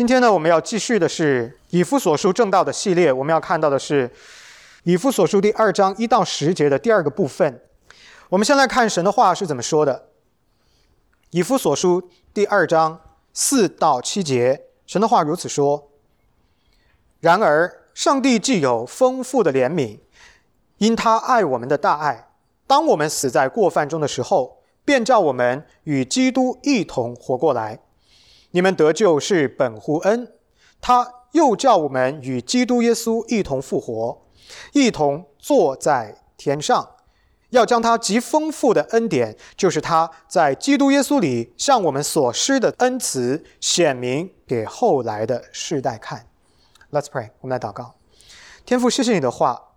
[0.00, 4.10] 今天呢，我们要继续的是以夫所书正道的系列，我们要看到的是
[4.84, 7.60] 以夫所书第二章一到十节的第二个部分。
[8.30, 10.08] 我们先来看神的话是怎么说的。
[11.32, 12.98] 以夫所书第二章
[13.34, 15.90] 四到七节，神的话如此说：
[17.20, 19.98] 然而，上帝既有丰富的怜悯，
[20.78, 22.30] 因他爱我们的大爱，
[22.66, 27.80] 当我们死在过犯中的时候，便叫我们与基督一同活过来。
[28.52, 30.32] 你们得救是本乎恩，
[30.80, 34.22] 他又叫我们与基督耶稣一同复活，
[34.72, 36.96] 一同坐在天上，
[37.50, 46.26] 要将他极丰富的恩典，就是他在基督耶稣里向我们所施的恩慈，显明给后来的世代看。
[46.90, 47.94] Let's pray，我们来祷告。
[48.66, 49.74] 天父，谢谢你的话，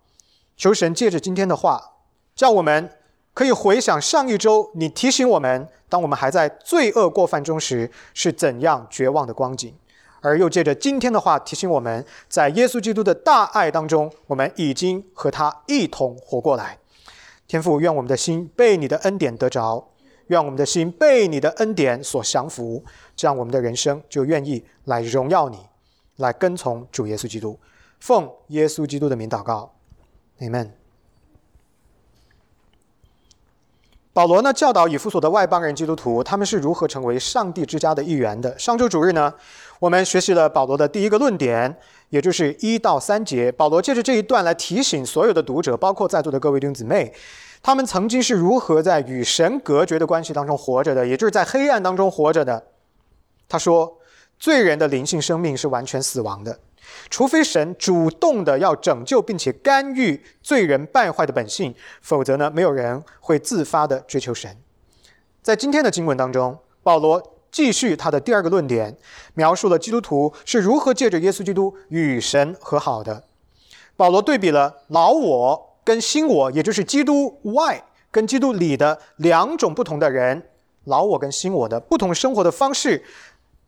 [0.56, 1.92] 求神借着今天的话，
[2.34, 2.90] 叫我们
[3.34, 5.68] 可以回想上一周你提醒我们。
[5.88, 9.72] 当我们还在罪恶过犯中时，是怎样绝望的光景；
[10.20, 16.78] 而又借着今天的话提醒我们，在耶稣基督的大爱当中，我们已经和他一同活过来。
[17.46, 19.90] 天父，愿我们的心被你的恩典得着，
[20.28, 22.82] 愿我们的心被你的恩典所降服，
[23.14, 25.58] 这样我们的人生就愿意来荣耀你，
[26.16, 27.58] 来跟从主耶稣基督。
[28.00, 29.74] 奉耶稣基督的名祷告
[30.40, 30.83] ，Amen。
[34.14, 38.56] 保罗呢教导以弗所的外邦人基督徒，他们是如何成为上帝之家的一员的。
[38.56, 39.34] 上周主日呢，
[39.80, 41.76] 我们学习了保罗的第一个论点，
[42.10, 43.50] 也就是一到三节。
[43.50, 47.12] 保罗借着这一段来提醒所有的读者，包括在座的各位弟兄姊妹，
[47.60, 52.62] 他们曾经是如何在与神隔绝的关系当中活着的，也就是在黑暗当中活着的。
[53.48, 53.98] 他说，
[54.38, 56.56] 罪人的灵性生命是完全死亡的。
[57.10, 64.56] 除非神主动的要拯救并且干预罪人败坏的本性，否则呢，没有人会自发的追求神。
[65.42, 68.96] 在今天的经文当中，保罗继续他的第二个论点，
[69.34, 73.24] 描述了基督徒是如何借着耶稣基督与神和好的。
[73.96, 80.48] 保罗对比了老我跟新我，也就是基督外跟基督里的两种不同的人，
[80.84, 83.04] 老我跟新我的不同生活的方式。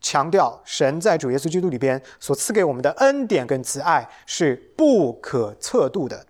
[0.00, 6.26] 强调神在主耶稣基督里边所赐给我们的恩典跟慈爱是不可测度的。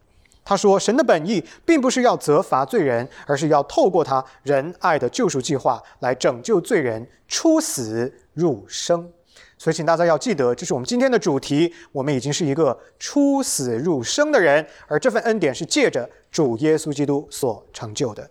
[0.49, 9.11] 他说，神的本意并不是要责罚罪人，而是要透过他仁爱的救赎计划来拯救罪人出死入生。
[9.59, 11.75] 所以，请大家要记得，这是我们今天的主题。
[11.91, 18.31] 我们已经是一个出死入生的人，而这份恩典是借着主耶稣基督所成就的。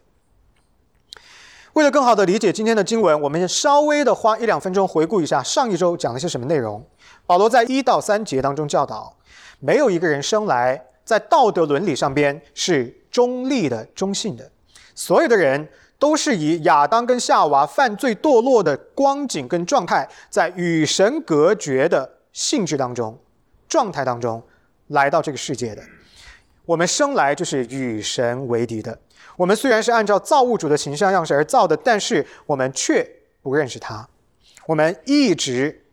[1.76, 6.82] 为了更好的理解今天的经文，我们稍微的花一两分钟回顾一下上一周讲了些什么内容。
[7.26, 9.14] 保罗在一到三节当中教导，
[9.60, 14.50] 没有一个人生来在道德伦理上边是中立的、中性的，
[14.96, 15.68] 所有的人
[16.00, 23.20] 都是以亚当跟夏娃犯罪堕落的光景跟状态，在与神隔绝的性质当中、
[23.68, 24.42] 状态当中
[24.88, 25.84] 来到这个世界的。
[26.66, 28.98] 我们生来就是与神为敌的。
[29.38, 33.06] 我们虽然是按照造物主的形象样式而造的，但是我们却
[33.42, 34.08] 不认识他。
[34.66, 35.86] 我们一直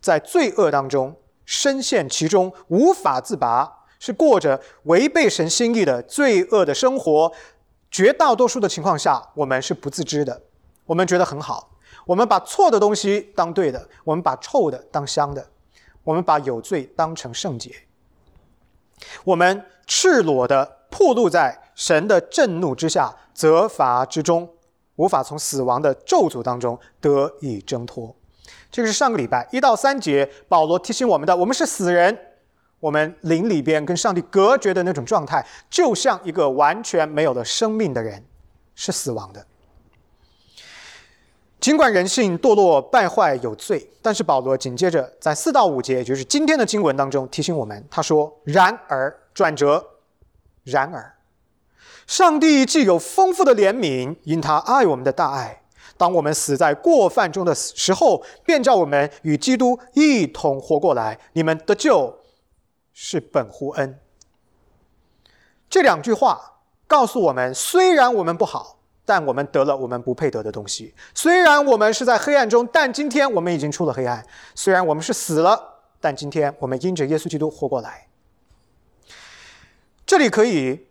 [0.00, 1.14] 在罪恶当中
[1.44, 7.32] 深陷其中，无法自拔，是过着违背神心意的罪恶的生活。
[7.90, 10.42] 绝大多数的情况下，我们是不自知的。
[10.86, 11.70] 我们觉得很好，
[12.06, 15.46] 我们把错的东西当对的，我们把臭的当香的，
[16.02, 17.72] 我们把有罪当成圣洁。
[19.24, 21.62] 我们赤裸的暴露在。
[21.76, 24.48] 神的震怒之下，责罚之中，
[24.96, 28.16] 无法从死亡的咒诅当中得以挣脱。
[28.72, 32.18] 这个是上个礼拜一到三节，保罗提醒我们的：我们是死人，
[32.80, 38.24] 我们灵里边跟上帝隔绝的那种状态，就像一个完全没有了生命的人，
[38.74, 39.46] 是死亡的。
[41.60, 49.84] 尽管人性堕落、败坏、有罪，但是保罗紧接着在四到五节，也就是今天的经文当中提醒我们，他说：“然而，转折，
[50.64, 51.12] 然而。”
[52.06, 55.62] 上帝既有丰富的怜悯，因他爱我们的大爱，
[55.96, 61.18] 当我们死在过犯中的时候，便叫我们与基督一同活过来。
[61.32, 62.20] 你们的救
[62.92, 63.98] 是本乎恩。
[65.68, 74.22] 这两句话告诉我们：虽然我们不好，但我们得了我们不配得的东西；虽然我们是在黑暗中，但今天我们已经出了黑暗；
[74.54, 78.06] 虽然我们是死了，但今天我们因着耶稣基督活过来。
[80.06, 80.86] 这里可以。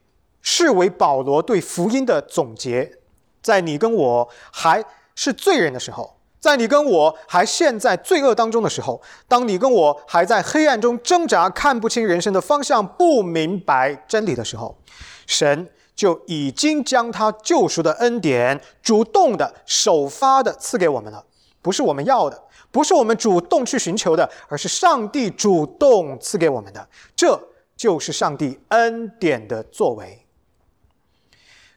[0.45, 2.99] 视为保罗对福音的总结，
[3.41, 14.77] 在你跟我还是罪人的时候，在你跟我还陷在罪恶当中的时候，当你跟我还在黑暗中挣扎，看不清人生的方向，不明白真理的时候，
[15.25, 21.25] 神就已经将他救赎的恩典主动的、首发的赐给我们了，
[21.63, 22.43] 不是我们要的。
[22.71, 26.85] 不是我们主动去寻求的，而是上帝主动赐给我们的。
[27.15, 27.41] 这
[27.77, 30.24] 就是上帝恩典的作为。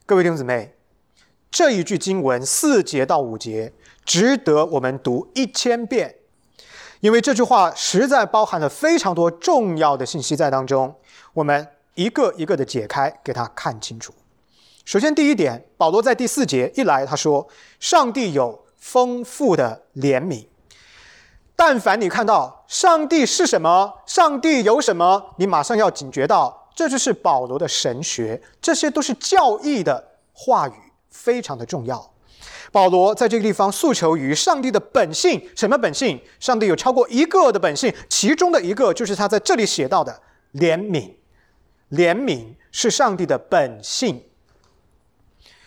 [0.09, 0.73] 各位弟兄姊妹，
[1.51, 3.71] 这一句经文四节到五节
[4.03, 6.15] 值得我们读一千遍，
[6.99, 10.95] 因为这句话实在包含了非常多重要的信息在当中。
[11.31, 14.11] 我们一个一个的解开，给他看清楚。
[14.83, 17.47] 首先，第一点，保罗在第四节一来，他说
[17.79, 20.47] ：“上帝有丰富的怜悯。”
[21.55, 30.71] 但凡你看到上帝是什么，上帝有什么，你马上要警觉到，这就是保罗的神学，这些都是教义的话语，
[31.09, 32.13] 非常的重要。
[32.71, 36.17] 保罗在这个地方诉求于上帝的本性，什么本性？
[36.39, 40.21] 上帝有超过一个的本性，其中的一个就是他在这里写到的
[40.53, 41.15] 怜悯。
[41.91, 44.23] 怜悯是上帝的本性。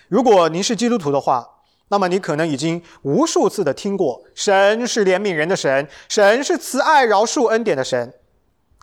[0.08, 1.46] 如果您是基督徒的话，
[1.88, 8.14] 那么你可能已经无数次的听过，神是怜悯人的神，神是慈爱饶恕恩典的神。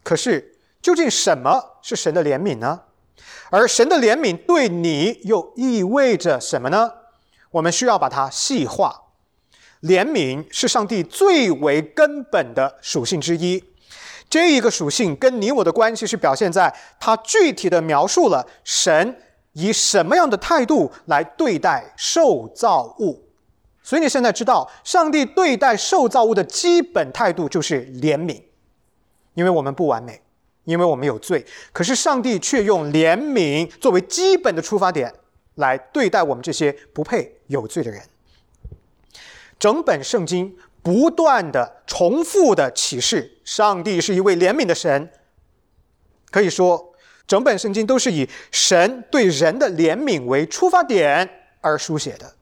[0.04, 2.82] 可是，究竟什么是神的怜悯呢？
[3.50, 6.92] 而神的怜悯对你又意味着什么呢？
[7.52, 9.04] 我们需要把它细化。
[9.82, 13.64] 怜悯是上帝最为根本的属性之一，
[14.30, 19.22] 这一个属性跟你我的关系是表现在它具体的描述了神。
[19.54, 23.28] 以什么样的态度来对待受造物？
[23.82, 28.44] 所以你现在知道，上帝对待受造物的基本态度就是怜悯，
[29.34, 30.22] 因为我们不完美，
[30.70, 31.46] 因为我们有罪。
[31.74, 35.14] 可是上帝却用怜悯作为基本的出发点
[35.56, 38.02] 来对待我们这些不配有罪的人。
[39.60, 45.10] 整本圣经不断的重复的启示，上帝是一位怜悯的神，
[46.30, 46.86] 可以说。
[47.28, 51.30] 整本圣经都是以神对人的怜悯为出发点
[51.62, 52.34] 而书写的。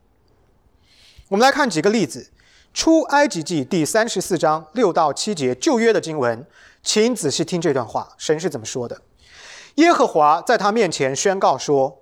[1.28, 2.22] 我们来看几个例子，
[2.74, 6.48] 《出埃及记》第三十四章六到七节旧约的经文，
[6.88, 9.02] 请仔细听这段话，神是怎么说的？
[9.76, 12.02] 耶和华在他面前宣告说：“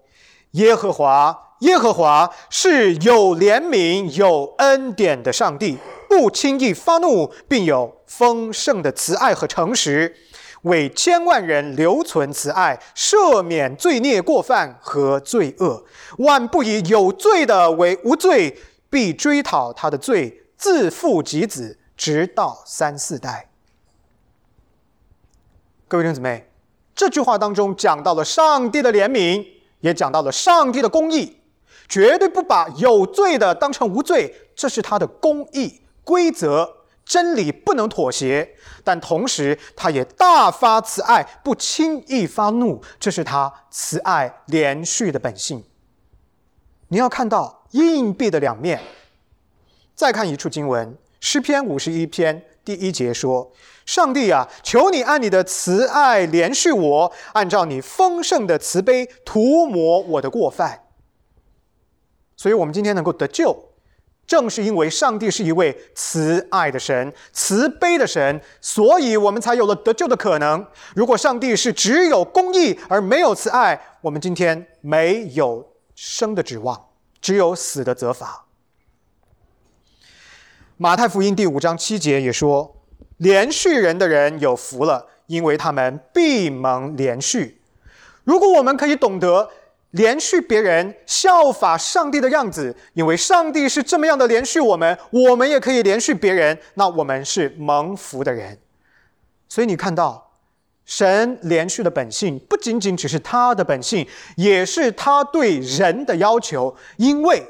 [0.54, 10.16] 耶和华，耶和华是有怜悯、有恩典的上帝，不轻易发怒，并有丰盛的慈爱和诚实。”
[10.62, 15.84] 为千万人留存慈爱，赦免罪孽过犯和罪恶，
[16.20, 18.56] 万不以有罪的为无罪，
[18.92, 23.50] 必追讨他的罪，自父及子，直到三四代。
[25.88, 26.50] 各位弟兄姊妹，
[26.96, 29.46] 这句话当中讲到了上帝的怜悯，
[29.82, 31.38] 也讲到了上帝的公义，
[31.88, 36.78] 绝对不把有罪的当成无罪，这是他的公义规则。
[37.06, 45.64] 真理不能妥协，但同时他也大发慈爱，不轻易发怒，这是他慈爱连续的本性。
[46.88, 48.82] 你要看到硬币的两面。
[49.94, 53.52] 再看一处经文，诗篇五十一篇第一节说
[53.86, 60.84] ：“上帝啊，求你按你的慈爱连续我，按照你丰盛的慈悲涂抹我的过犯。”
[62.38, 63.72] 所以，我们今天能够得救。
[64.28, 70.66] 正是因为上帝是一位慈爱的神、慈悲的神，所以我们才有了得救的可能。
[70.96, 76.88] 如果上帝是只有公义而没有慈爱，我们今天没有生的指望，
[77.22, 78.48] 只有死的责罚。
[80.78, 82.76] 马太福音第五章七节也说
[83.18, 87.62] ：“连续人的人有福了，因为他们必蒙连续。”
[88.24, 89.50] 如果我们可以懂得。
[89.92, 96.60] 连续别人效法上帝的样子，因为上帝是这么样的连续我们，我们也可以连续别人。
[96.74, 98.60] 那我们是蒙福的人。
[99.48, 100.34] 所以你看到，
[100.84, 107.42] 神连续的本性不仅仅只是他的本性，也是他对人的要求，因为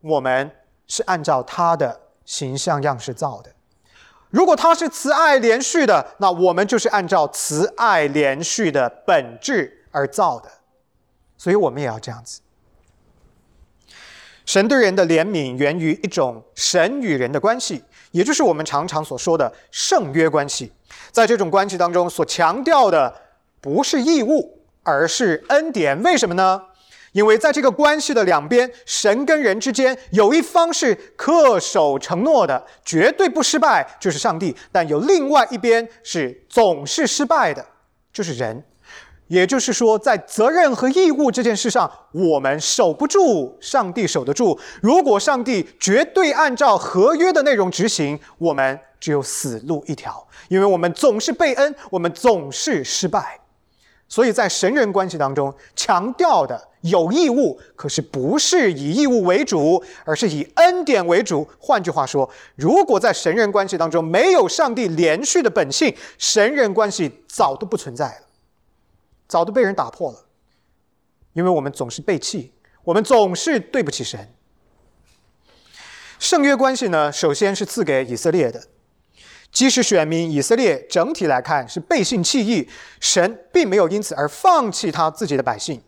[0.00, 0.50] 我们
[0.88, 3.52] 是按照他的形象样式造的。
[4.36, 10.50] 如果它是慈爱连续的，那我们就是按照慈爱连续的本质而造的。
[11.38, 12.42] 所以我们也要这样子。
[14.44, 20.70] 神对人的怜悯源于一种神与人的关系，也就是我们常常所说的圣约关系。
[21.10, 23.10] 在这种关系当中，所强调的
[23.62, 26.02] 不是义务，而是恩典。
[26.02, 26.62] 为什么呢？
[27.16, 37.64] 因为在这个关系的两边，神跟人之间有一方是恪守承诺的，绝对不失败，就是上帝；但有另外一边是总是失败的，
[38.12, 38.62] 就是人。
[39.28, 44.60] 也就是说，在责任和义务这件事上，我们守不住，上帝守得住。
[44.82, 53.40] 如果上帝绝对按照合约的内容执行，我们只有死路一条，因为我们总是被恩，我们总是失败。
[54.08, 61.46] 所以在神人关系当中，强调的有义务，可是不是以义务为主，而是以恩典为主。
[61.58, 68.26] 换句话说，如果在神人关系当中没有上帝连续的本性，神人关系早都不存在了，
[69.26, 70.24] 早都被人打破了。
[71.32, 72.52] 因为我们总是背弃，
[72.84, 74.32] 我们总是对不起神。
[76.20, 78.62] 圣约关系呢，首先是赐给以色列的。
[79.56, 82.68] 即使选民以色列整体来看是背信弃义，
[83.00, 85.80] 神并没有因此而放弃他自己的百姓。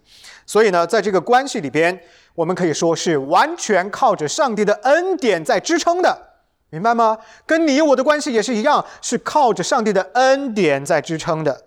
[0.46, 2.00] 所以呢，在这个关系里边，
[2.34, 6.18] 我们可以说是完全靠着上帝的恩典在支撑的，
[6.70, 7.18] 明白吗？
[7.44, 11.66] 跟你我的关系也是一样，是靠着上帝的恩典在支撑的。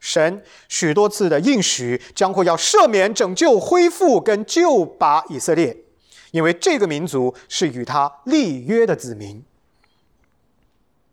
[0.00, 5.76] 神许多次的应许将会要赦免、拯救、恢复跟救拔以色列，
[6.32, 9.44] 因为这个民族是与他立约的子民。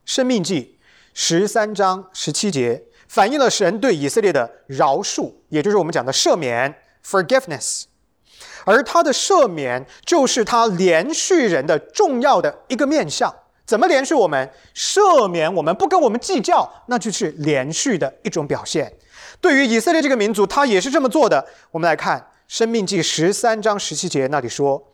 [0.05, 0.77] 生命记
[1.13, 6.74] 十三章十七节反映了神对以色列的饶恕，也就是我们讲的赦免
[7.05, 7.83] （forgiveness）。
[8.65, 13.33] 而他的赦免就是他连续人的重要的一个面相。
[13.65, 18.91] 怎么连续我们赦免我们不跟我们计较，那就是连续的一种表现。
[19.39, 21.45] 对于以色列这个民族，他也是这么做的。
[21.72, 24.91] 我们来看生命记十三章十七节那里说。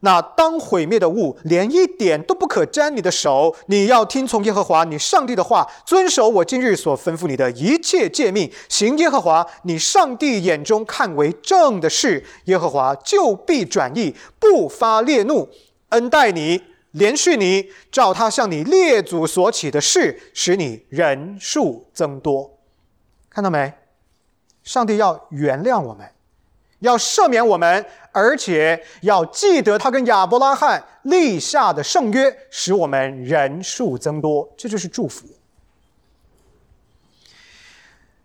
[0.00, 15.48] 那当毁灭的物连一点都不可沾你的手，你要听从耶和华你上帝的话，遵守我今日所吩咐你的一切诫命，行耶和华你上帝眼中看为正的事，耶和华就必转意，不发烈怒，
[15.88, 22.58] 恩待你，连续你，照他向你列祖所起的事，使你人数增多。
[23.30, 23.72] 看到没？
[24.62, 26.06] 上帝要原谅我们。
[26.80, 35.26] 要赦免我们，而且要记得他跟亚伯拉罕立下的圣约，使我们人数增多，这就是祝福。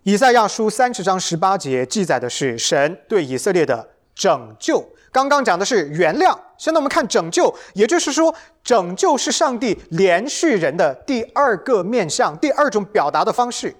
[0.04, 13.74] 以赛亚书三十章十八节记载的是神对以色列的拯救，刚刚讲的是原谅，现在我们看拯救，也就是说，拯救是上帝连续人的第二个面向，第二种表达的方式。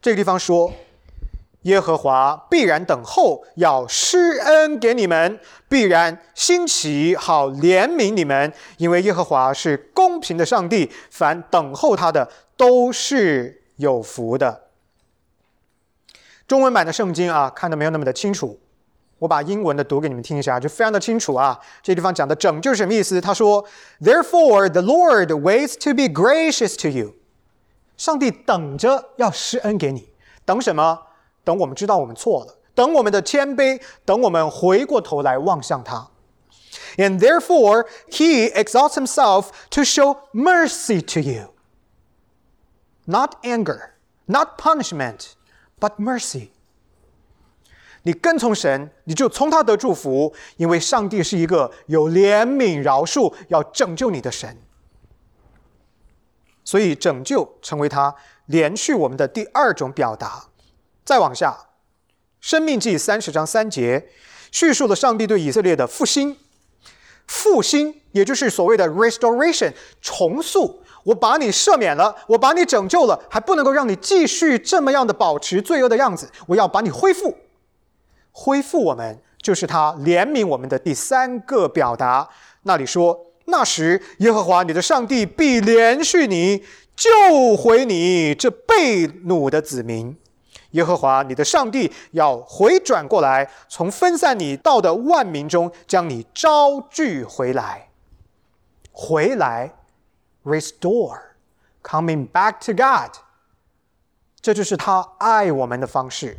[0.00, 0.72] 这个地方说。
[1.64, 8.52] 耶和华必然等候，要施恩给你们；必然兴起，好怜悯你们。
[8.78, 14.64] 因为耶和华是公平的上帝，凡等候他的都是有福的。
[16.46, 18.60] 中文版的圣经啊，看的没有那么的清楚，
[19.18, 21.58] 我把英文的读给你们听一下，就非常的清楚啊。
[21.82, 23.18] 这地方讲的拯救是什么意思？
[23.20, 23.64] 他说
[24.02, 27.14] ：“Therefore the Lord waits to be gracious to you。”
[27.96, 30.10] 上帝等着要施恩给你，
[30.44, 30.98] 等什么？
[31.43, 36.09] 等我们知道我们错了，等我们的谦卑，等我们回过头来望向他。
[36.97, 41.53] And therefore, he exalts himself to show mercy to you.
[43.05, 43.91] Not anger,
[44.25, 45.31] not punishment,
[45.79, 46.49] but mercy.
[48.03, 54.57] 你跟从神，你就从他得祝福，因为上帝是一个有怜悯、饶恕、要拯救你的神。
[56.63, 58.15] 所以，拯救成为他
[58.45, 60.45] 连续我们的第二种表达。
[61.04, 61.50] 再往下，
[62.40, 64.08] 《生命记》三十章三节，
[64.50, 66.36] 叙述了上帝对以色列的复兴。
[67.26, 70.82] 复兴，也就是所谓的 restoration，重塑。
[71.04, 76.30] 我把你赦免了，我把你拯救了，还不能够让你继续这么样的保持罪恶的样子。
[76.46, 77.36] 我要把你恢复，
[78.32, 82.28] 恢复我们，就是他怜悯我们的第三个表达。
[82.62, 86.64] 那里说，那时耶和华你的上帝必连续你，
[86.96, 90.16] 救回你这被掳的子民。
[90.74, 97.88] 耶和华你的上帝要回转过来，从分散你到的万民中将你招聚回来。
[98.92, 99.74] 回来
[100.44, 103.16] ，restore，coming back to God。
[104.40, 106.36] 这就是他爱我们的方式。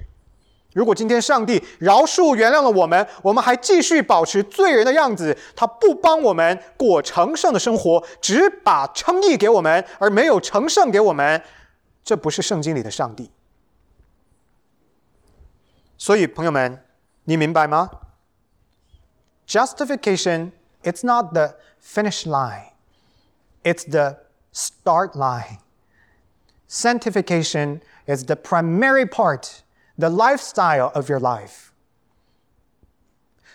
[0.73, 11.41] 如果今天上帝饶恕原谅了我们，我们还继续保持罪人的样子，他不帮我们过成圣的生活，只把称义给我们，而没有成圣给我们，
[12.03, 13.31] 这不是圣经里的上帝。
[16.04, 16.82] 所以，朋友们，
[17.24, 17.90] 你明白吗？
[19.46, 20.52] Justification,
[20.82, 22.72] it's not the finish line,
[23.62, 24.20] it's the
[24.52, 25.58] start line.
[26.68, 29.62] Sanctification is the primary part,
[29.98, 31.70] the lifestyle of your life.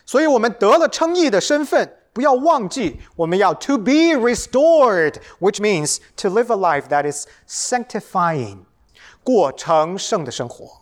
[0.05, 8.65] 所以我们得了称义的身份，不要忘记，我们要 to be restored, which means to live a life that is sanctifying，
[9.23, 10.78] 过成圣的生活。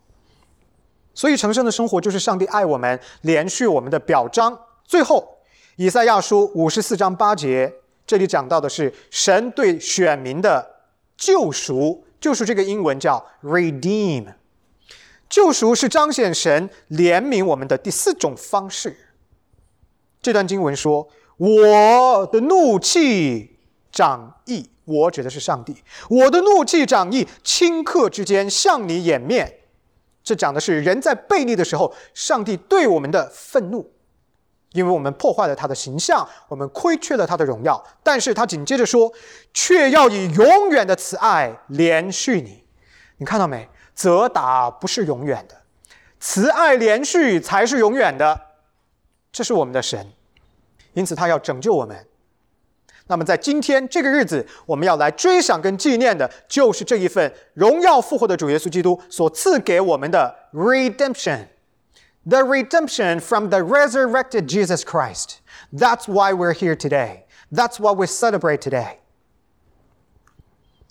[1.18, 4.56] 所以，成圣的生活就是上帝爱我们、连续我们的表彰。
[4.84, 5.38] 最后，
[5.74, 7.74] 以赛亚书五十四章八节，
[8.06, 10.76] 这里讲到的是神对选民的
[11.16, 12.04] 救赎。
[12.20, 14.32] 救赎这个英文叫 redeem，
[15.28, 18.96] 救赎是彰显神怜悯我们的第四种方式。
[20.22, 23.58] 这段经文说：“我的怒气
[23.90, 25.82] 长溢。”我指的是上帝。
[26.08, 29.56] 我的怒气长溢，顷刻之间向你掩面。
[30.28, 33.90] 这讲的是人在背逆的时候，上帝对我们的愤怒，
[34.72, 37.82] 因为我们破坏了他的形象，我们亏缺了他的荣耀。
[38.02, 39.10] 但是他紧接着说
[39.54, 42.62] ：“却要以永远的慈爱连续你。”
[43.16, 43.66] 你看到没？
[43.94, 45.56] 责打不是永远的，
[46.20, 48.38] 慈爱连续才是永远的。
[49.32, 50.12] 这是我们的神，
[50.92, 52.06] 因此他要拯救我们。
[53.08, 65.36] 那么，在今天这个日子，我们要来追想跟纪念的，就是这一份荣耀复活的主耶稣基督所赐给我们的 redemption，the redemption from the resurrected Jesus Christ.
[65.72, 67.24] That's why we're here today.
[67.50, 68.98] That's what we celebrate today.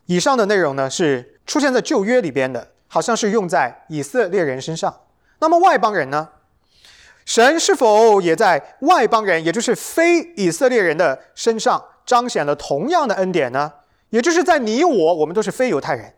[0.07, 5.01] 以上的内容呢，是出现在旧约里边的，好像是用在以色列人身上。
[5.39, 6.29] 那么外邦人呢？
[7.25, 11.83] 神是否也在外邦人，也就是非以色列人的身上？
[12.07, 13.71] 彰显了同样的恩典呢，
[14.09, 16.15] 也就是在你我，我们都是非犹太人，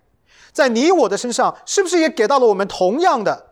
[0.53, 3.47] 在你我的身上，是不是也给到了我们同样的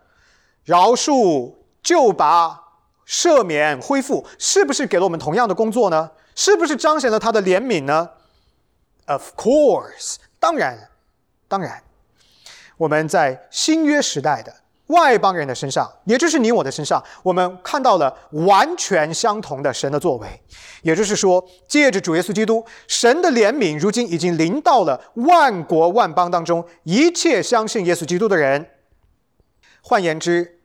[0.64, 2.62] 饶恕、救拔、
[3.06, 4.24] 赦免、恢复？
[4.38, 6.12] 是不是给了我们同样的工作呢？
[6.36, 8.10] 是不是彰显了他的怜悯呢
[9.06, 10.90] ？Of course，当然，
[11.48, 11.82] 当然，
[12.76, 14.54] 我们在新约时代的。
[14.88, 20.26] 外邦人的身上，也就是你我的身上，我们看到了完全相同的神的作为。
[20.82, 28.70] 也就是说，借着主耶稣基督，神的怜悯如今已经临到了万国万邦当中一切相信耶稣基督的人。
[29.82, 30.60] 换言之，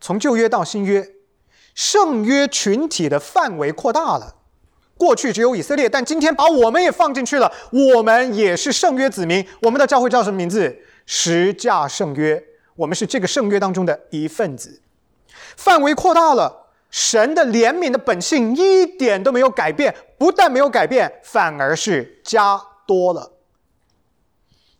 [0.00, 1.06] 从旧约到新约，
[1.74, 4.36] 圣约群体的范围扩大了。
[4.96, 9.46] 过去只有以色列，但今天把我们也放进去了，我们也是圣约子民。
[9.62, 10.78] 我们的教会叫什么名字？
[11.06, 12.42] 十架圣约。
[12.80, 14.80] 我们是这个圣约当中的一份子，
[15.54, 23.32] 范围扩大了，神的怜悯的本性一点都没有改变，不但没有改变，反而是加多了。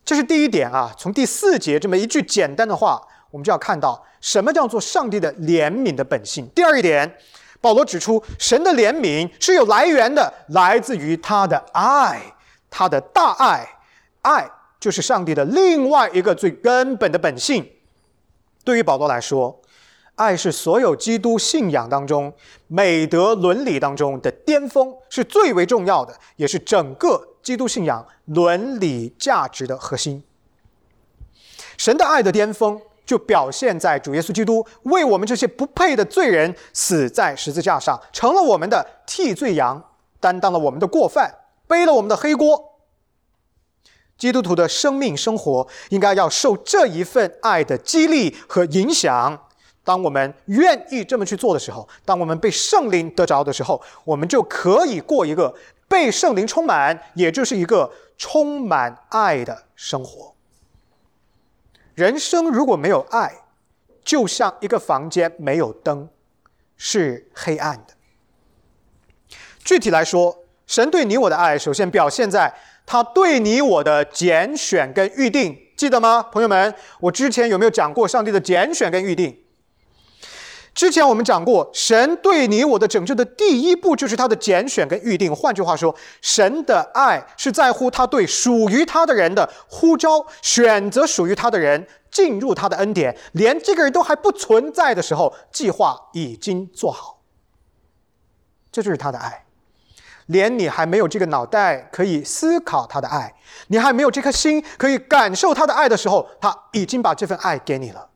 [0.02, 0.94] 这是第一点啊。
[0.96, 6.48] 从第四节这么一句简单的话，我们就要看到什么叫做上帝的怜悯的本性。
[6.54, 7.18] 第二一点，
[7.60, 12.34] 保罗指出，神的怜悯是有来源的，来自于他的爱，
[12.70, 13.68] 他的大爱，
[14.22, 17.70] 爱就是上帝的另外一个最根本的本性。
[18.64, 19.60] 对于保罗来说，
[20.16, 22.32] 爱是所有基督信仰当中
[22.66, 30.22] 美德伦理当中的巅峰，是最为重要的，也是整个基督信仰伦理价值的核心。
[31.78, 39.82] 神的爱的巅峰，就表现在主耶稣基督为我们这些不配的罪人死在十字架上，成了我们的替罪羊，
[40.20, 41.34] 担当了我们的过犯，
[41.66, 42.69] 背了我们的黑锅。
[44.20, 49.46] 基督徒的生命生活应该要受这一份爱的激励和影响。
[49.82, 55.52] 当我们愿意这么去做的时候，当我们被圣灵得着的时候，我们就可以过一个
[55.88, 60.34] 被圣灵充满，也就是一个充满爱的生活。
[61.94, 63.32] 人生如果没有爱，
[64.04, 66.10] 就像一个房间没有灯，
[66.76, 67.94] 是黑暗的。
[69.64, 72.54] 具体来说，神对你我的爱，首先表现在。
[72.90, 76.74] 他对你我的拣选跟预定，记得吗，朋友们？
[76.98, 79.44] 我之前有没有讲过上帝的拣选跟预定？
[80.74, 85.32] 之前我们讲过，神对你我的拯救的第一步就是他的拣选跟预定。
[85.32, 97.22] 换句话说，神的爱是在乎他对属于他的人的呼召，选择属于他的人进入他的恩典，连这个人都还不存在的时候，计划已经做好。
[98.72, 99.46] 这就是他的爱。
[100.30, 103.34] 连你还没有这个脑袋可以思考他的爱，
[103.68, 108.08] 你还没有这颗心可以感受他的爱的时候，他已经把这份爱给你了。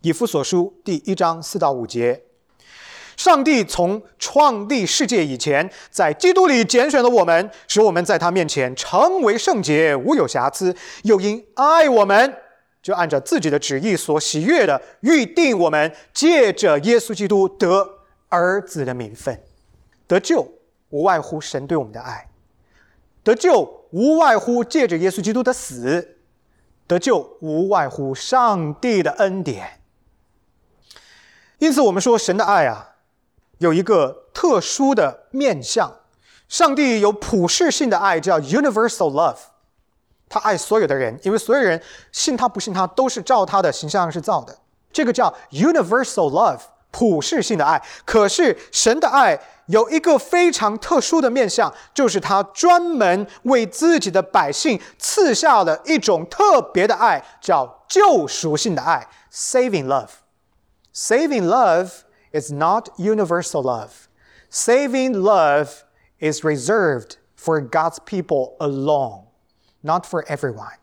[0.00, 2.24] 以弗所书第一章四到五节，
[3.16, 12.36] 上帝从创立世界以前，在基督里拣选了我们，使我们在他面前成为圣洁，无有瑕疵；又因爱我们，
[12.82, 19.40] 就按照自己的旨意所喜悦的预定我们，借着耶稣基督得儿子的名分。
[20.06, 20.46] 得救
[20.90, 22.28] 无外乎神对我们的爱，
[23.22, 26.18] 得救无外乎借着耶稣基督的死，
[26.86, 29.80] 得救无外乎上帝的恩典。
[31.58, 32.96] 因此，我们说神的爱啊，
[33.58, 35.90] 有一个特殊的面相。
[36.48, 39.38] 上帝有普世性的爱，叫 universal love，
[40.28, 44.58] 他爱所有的人，因为所有人信他不信他都是照他的形象是造的。
[44.92, 46.60] 这个叫 universal love，
[46.90, 47.82] 普世性的爱。
[48.04, 49.40] 可是神的爱。
[49.66, 60.08] 有一个非常特殊的面相，就是他专门为自己的百姓赐下了一种特别的爱，叫救赎性的爱 （saving love）。
[60.94, 64.08] Saving love is not universal love.
[64.50, 65.84] Saving love
[66.18, 69.24] is reserved for God's people alone,
[69.80, 70.74] not for everyone.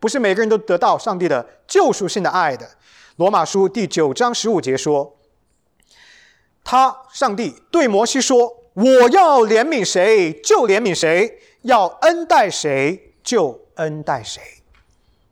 [0.00, 2.70] 不是每个人都得到上帝的救赎性的爱的。
[3.16, 5.16] 罗马书第九章十五节说
[6.62, 14.42] ：“他上帝对摩西说：‘我要怜悯谁就怜悯谁，要恩待谁就恩待谁。’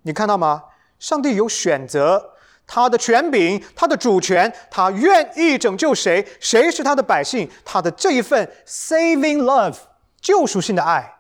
[0.03, 0.65] 你看到吗？
[0.99, 2.33] 上帝有选择，
[2.67, 9.77] 他的权柄，他的主权，他愿意拯救谁，谁是他的百姓，他的这一份 saving love
[10.21, 11.19] 救赎性的爱，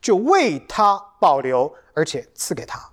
[0.00, 2.88] 就为他保留，而且赐给他。”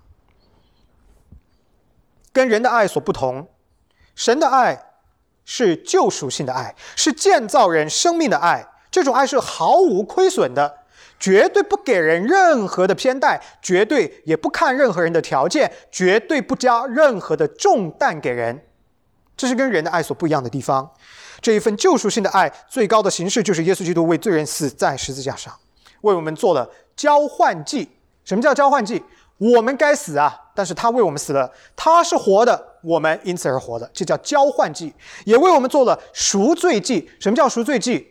[2.34, 3.48] 跟人的爱所不同，
[4.14, 4.95] 神的爱
[5.46, 8.66] 是救赎性的爱，是建造人生命的爱。
[8.90, 10.80] 这种爱是毫无亏损的，
[11.18, 18.66] 绝对不给人任何的偏待，绝对也不看任何人的条件，绝对不加任何的重担给人。
[19.36, 20.90] 这是跟人的爱所不一样的地方。
[21.40, 25.52] 这一份救赎性的爱，最高的形式就是耶稣基督为罪人死在十字架上，
[26.00, 27.90] 为我们做了交换祭。
[28.24, 29.04] 什么叫交换祭？
[29.38, 30.34] 我们该死啊！
[30.54, 34.94] 但是他为我们死了，他是活的，我们因此而活的，这叫交换祭，
[35.24, 37.10] 也为我们做了赎罪祭。
[37.18, 38.06] 什么叫赎罪祭？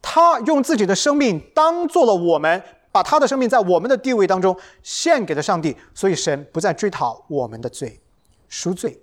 [0.00, 8.00] 他用自己的生命当做了我们，把他的生命在我们的地位当中献给了上帝，所以神不再追讨我们的罪，
[8.48, 9.02] 赎罪。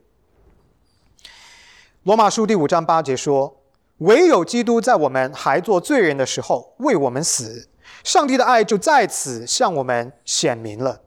[2.04, 3.62] 罗马书第五章八节说
[4.00, 7.68] ：“唯有基督在我们还做罪人的时候为我们死，
[8.06, 11.02] 上帝的爱就在此向我们显明了。”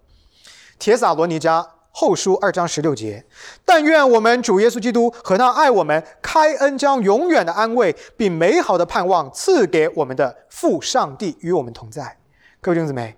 [0.79, 1.67] 铁撒罗尼迦
[2.01, 3.25] 后书二章十六节，
[3.65, 12.17] 但愿我们主耶稣基督和那爱我们、开恩将永远的安慰并美好的盼望赐给我们的父上帝与我们同在。
[12.61, 13.17] 各位弟兄姊妹，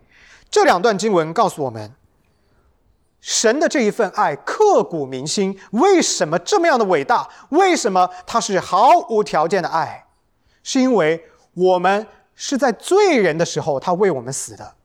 [0.51, 1.95] 这两段经文告诉我们，
[3.21, 5.61] 神的这一份爱刻骨铭心。
[5.73, 7.29] 为什么这么样的伟大？
[7.51, 10.07] 为什么他是毫无条件的爱？
[10.63, 14.77] 是因为我们是在罪人的时候，他为我们死的。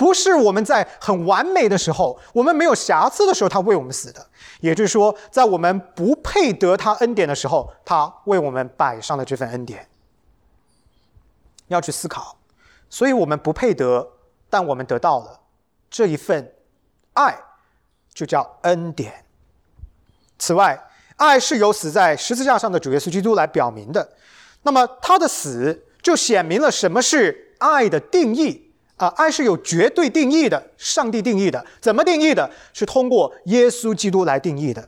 [0.00, 4.26] 不是我们在很完美的时候，我们没有瑕疵的时候，他为我们死的。
[4.60, 9.86] 也就是说，在我们不配得他恩典的时候，他为我们摆上了这份恩典。
[11.68, 12.38] 要去思考，
[12.88, 14.08] 所以我们不配得，
[14.48, 15.38] 但我们得到了
[15.90, 16.50] 这一份
[17.12, 17.36] 爱，
[18.14, 19.26] 就叫恩典。
[20.38, 20.82] 此外，
[21.16, 24.16] 爱是由死在十字架上的主耶稣基督来表明的。
[24.62, 28.69] 那么，他的死就显明了什么是爱的定义。
[29.00, 31.64] 啊，爱是有绝对定义的，上帝定义的。
[31.80, 32.50] 怎么定义的？
[32.74, 34.86] 是通过耶稣基督来定义的。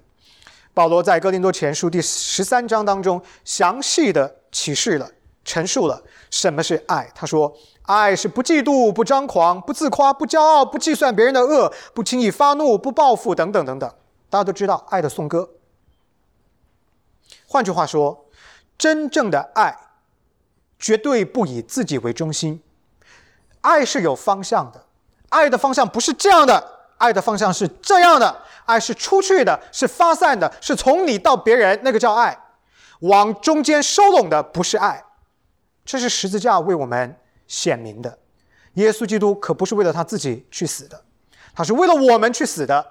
[0.75, 5.11] 保罗在哥林多前书第十三章当中详细的启示了、
[5.46, 7.11] 陈述了什么是爱。
[7.14, 7.57] 他说
[7.88, 13.90] ：“爱是不嫉妒、不张狂、不自夸、不骄傲、不计算别人的恶、不轻易发怒、不报复，等等等等。”
[14.29, 15.48] 大家都知道爱的颂歌。
[17.46, 18.27] 换句话说，
[18.77, 19.75] 真正的爱
[20.79, 22.61] 绝对不以自己为中心。
[23.62, 24.85] 爱是有方向的，
[25.31, 26.62] 爱的方向不是这样的，
[26.98, 28.42] 爱的方向是这样的。
[28.64, 32.38] 爱是出去的，是发散的，是从你到别人，那个叫爱。
[33.01, 35.03] 往中间收拢的不是爱，
[35.85, 37.16] 这是十字架为我们
[37.48, 38.18] 显明的。
[38.75, 41.03] 耶稣基督可不是为了他自己去死的，
[41.55, 42.87] 他是为了我们去死的。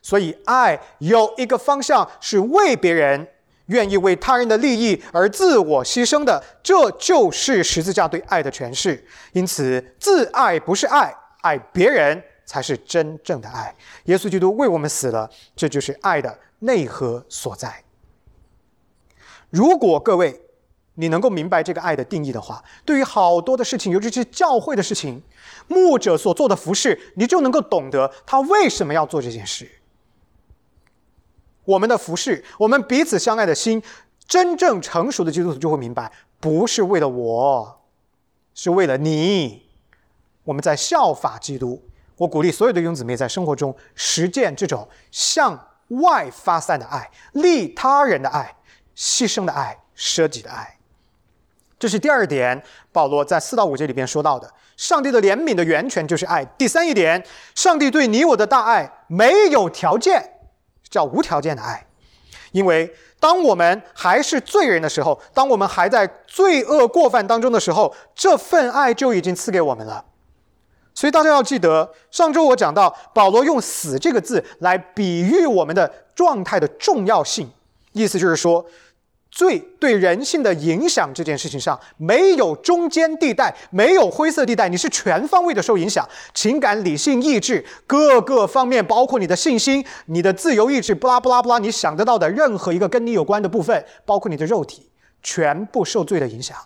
[0.00, 3.28] 所以，爱有一个方向是为别人。
[3.70, 9.04] 愿意为他人的利益而自我牺牲的，这就是十字架对爱的诠释。
[9.32, 13.74] 因此，自爱不是爱，爱别人才是真正的爱。
[14.04, 17.82] 耶稣基督为我们死了，这就是爱的内核所在。
[19.50, 20.42] 如果各位
[20.94, 25.22] 你能够明白这个爱的定义的话，对于好多的事情，尤其是教会的事情，
[25.68, 29.70] 牧者所做的服饰，你就能够懂得他为什么要做这件事。
[31.64, 33.82] 我们的服饰，我们彼此相爱的心，
[34.26, 37.80] 真正成熟的基督徒就会明白，不是为了我，
[38.54, 39.68] 是为了你。
[40.44, 41.82] 我们在效法基督。
[42.16, 48.54] 我鼓励所有的兄姊妹在生活中实践这种向外发散的爱、利他人的爱、
[48.94, 50.78] 牺牲的爱、舍己的爱。
[51.78, 56.44] 这是第二点，保罗在四到五节里边说到的，上帝的怜悯的源泉就是爱。
[56.44, 60.39] 第三一点，上帝对你我的大爱没有条件。
[60.90, 61.86] 叫无条件的爱，
[62.52, 70.04] 因为当我们还是罪人的时候，当我们还在罪恶过犯当中的时候，这份爱就已经赐给我们了。
[70.92, 77.48] 所以大家要记得，上周我讲到保罗用“死”这个字来比喻我们的状态的重要性，
[77.92, 78.66] 意思就是说，
[79.30, 94.90] 罪对人性的影响这件事情上，没有中间地带，没有灰色地带，你是全方位的受影响，情感、理性、意志各个方面，包括你的信心、你的自由意志，不拉不拉不拉，你想得到的任何一个跟你有关的部分，包括你的肉体，
[95.22, 96.56] 全部受罪的影响。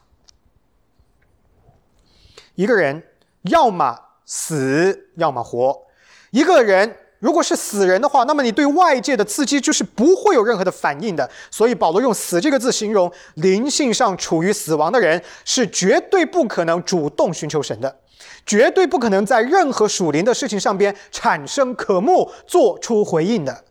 [2.55, 3.03] 一个人
[3.43, 5.83] 要么死，要么活。
[6.31, 6.97] 一个人。
[7.25, 11.27] 如果是死人的话，那么你对外界的刺激就是不会有任何的反应的。
[11.51, 17.97] 所以保罗用“死”这个字形容灵性上处于死亡的人，是绝对不可能主动寻求神的，
[18.45, 23.65] 绝对不可能在任何属灵的事情上边产生渴慕、做出回应的。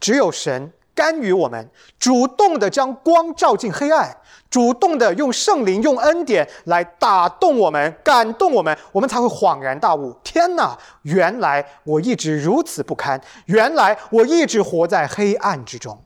[0.00, 4.16] 只有神甘于我们主动的将光照进黑暗。
[4.48, 10.78] 主动的用圣灵、用恩典来打动我们、感动我们，我们才会恍然大悟：天哪！
[11.02, 16.02] 原来我一直如此不堪，原来我一直活在黑暗之中。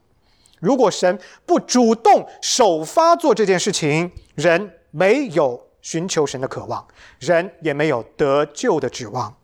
[0.58, 6.86] 如果神不主动首发做这件事情，人没有寻求神的渴望，
[7.18, 9.36] 人也没有得救的指望。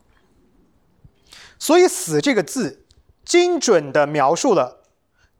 [1.58, 2.84] 所以“死”这个字，
[3.24, 4.82] 精准的描述了。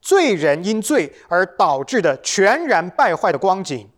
[0.07, 3.91] 罪人因罪而导致的全然败坏的光景。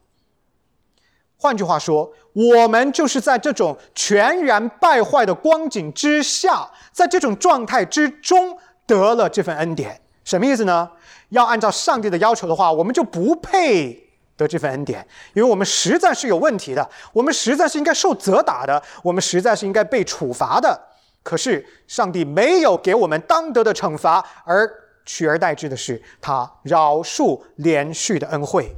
[1.37, 10.01] 换句话说，我们就是在这种全然败坏的光景之下，在这种状态之中得了这份恩典。
[10.25, 10.91] 什么意思呢？
[11.29, 20.81] 要按照上帝的要求的话，我们就不配得这份恩典，因为我们实在是有问题的，我们实在是应该受责打的，我们实在是应该被处罚的。
[21.23, 24.88] 可是上帝没有给我们当得的惩罚，而。
[25.09, 28.77] 取而代之的是他饶恕连续的恩惠。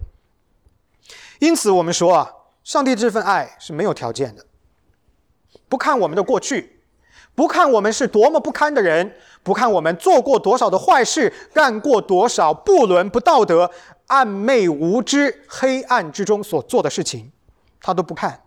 [1.41, 4.47] 因此，我们说啊，上帝这份爱是没有条件的，
[5.69, 6.83] 不看我们的过去，
[7.35, 13.73] 不看我们是多么不堪的人，不看我们做过多少的坏事，干过多少不伦不道德、
[14.07, 17.33] 暧昧无知、黑暗之中所做的事情，
[17.81, 18.45] 他都不看。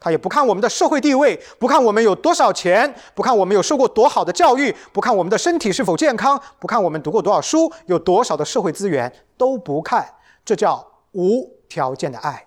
[0.00, 10.14] 他也不看我们的社会地位，不看我们有多少钱，不看我们有受过多好的教育，不看我们的身体是否健康，不看我们读过多少书，有多少的社会资源，都不看。
[10.42, 12.46] 这叫无条件的爱，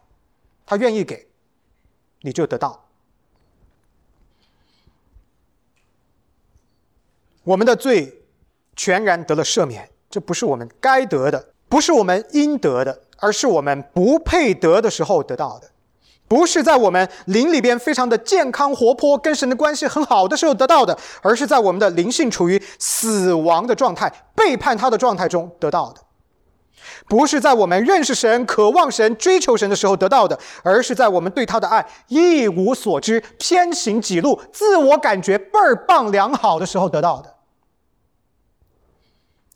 [0.66, 1.28] 他愿意给，
[2.22, 2.86] 你就得到。
[7.44, 8.24] 我们的罪
[8.76, 15.70] 全然得了赦免，这不是我们该得的，不是我们应得的，而是我们不配得的时候得到的。
[16.34, 26.02] 不是在我们灵里边非常的健康活泼，跟神的关系很好的时候得到的，而是在我们的灵性处于死亡的状态、背叛他的状态中得到的。
[27.08, 37.36] 不是在我们认识神、渴望神、追求神的时候得到的，而是在我们对他的爱一无所知、偏行己路、自我感觉倍儿棒、良好的时候得到的。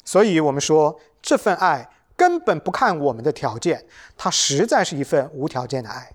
[0.06, 3.84] 所以，我们说这份爱根本不看我们的条件，
[4.16, 6.12] 它实在是一份无条件的爱。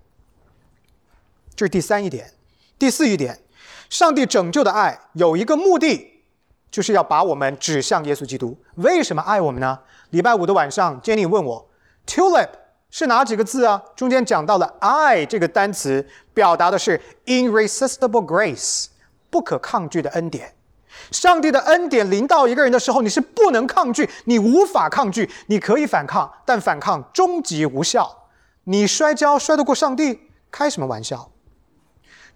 [1.62, 2.28] 这是第三一点，
[2.76, 3.38] 第四一点，
[3.88, 6.24] 上帝拯救的爱有一个目的，
[6.72, 8.60] 就是要把我们指向耶稣基督。
[8.74, 9.78] 为什么爱我们呢？
[10.10, 11.70] 礼拜五的晚上，Jenny 问我
[12.04, 12.48] ，tulip
[12.90, 13.80] 是哪几个字啊？
[13.94, 18.86] 中间讲到了爱这个单词，表达的是 irresistible grace，
[19.30, 20.56] 不可抗拒的恩典。
[21.12, 28.26] 上帝的恩典临到一个人的时候，你是不能抗拒，你无法抗拒，你可以反抗，但反抗终极无效。
[28.64, 30.22] 你摔跤摔得过上帝？
[30.50, 31.30] 开什么玩笑？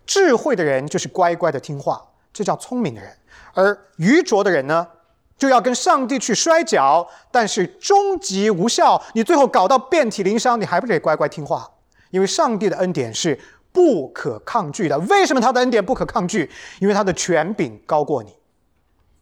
[0.07, 2.01] 智慧的人就是乖乖的听话，
[2.33, 3.11] 这叫聪明的人；
[3.55, 4.87] 而愚拙的人呢，
[5.37, 9.03] 就要跟上帝去摔跤，但是终极无效。
[9.14, 11.69] 你最后搞到遍体鳞伤，你还不得乖乖听话？
[12.11, 13.38] 因为上帝的恩典是
[13.73, 14.99] 不可抗拒的。
[15.01, 16.49] 为什么他的恩典不可抗拒？
[16.79, 18.33] 因为他的权柄高过你。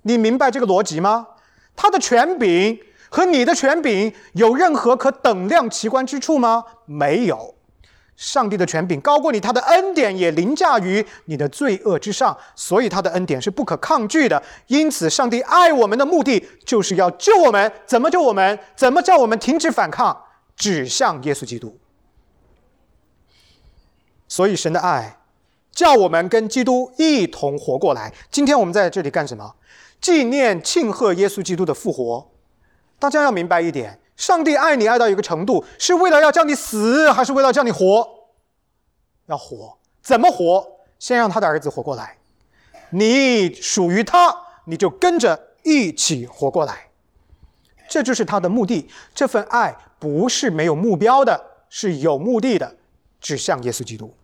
[0.02, 1.26] 你明白这个逻辑吗？
[1.74, 6.64] 他的权柄和你的权柄有任何可等量齐观之处吗？
[6.84, 7.54] 没有。
[8.16, 14.40] 上帝的权柄高过你，他的恩典也凌驾于你的罪恶之上，所以他的恩典是不可抗拒的。
[14.68, 17.72] 因此，上帝爱我们的目的就是要救我们。
[17.86, 18.58] 怎么救我们？
[18.76, 20.24] 怎么叫我们停止反抗？
[20.56, 21.78] 指向耶稣基督。
[24.28, 25.18] 所以，神的爱
[25.72, 28.14] 叫我们跟基督一同活过来。
[28.30, 29.56] 今天我们在这里干什么？
[30.00, 32.30] 纪念、庆贺耶稣基督的复活。
[33.00, 33.98] 大家要明白一点。
[34.16, 38.28] 上帝爱你爱到一个程度，是为了要叫你死，还是为了叫你活？
[39.26, 40.66] 要活，怎么活？
[40.98, 42.16] 先让他的儿子活过来，
[42.90, 44.34] 你属于他，
[44.66, 46.88] 你就跟着一起活过来。
[47.88, 48.88] 这就是他的目的。
[49.14, 52.76] 这份爱不是没有目标的，是有目的的，
[53.20, 54.14] 指向耶稣基督。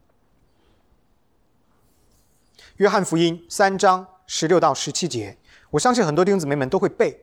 [2.76, 5.37] 约翰福音三章十六到十七节，
[5.70, 7.22] 我相信很多弟兄姊妹们都会背。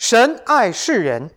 [0.00, 1.30] 神爱世人，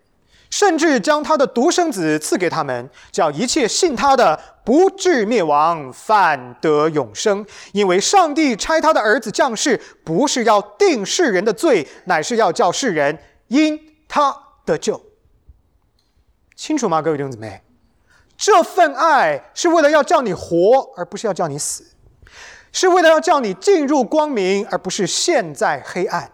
[0.50, 7.46] 甚至将他的独生子赐给他们，叫一切信他的不至灭亡，反得永生。
[7.74, 14.34] 因为上帝差他的儿子降世，不是要定世人的罪，乃是要叫世人因他
[14.66, 15.00] 得救。
[16.56, 17.62] 清楚吗，各位弟兄姊妹？
[18.38, 21.84] 这份爱是为了要叫你活，而不是要叫你死；
[22.72, 26.32] 是为了要叫你进入光明，而不是陷在黑暗。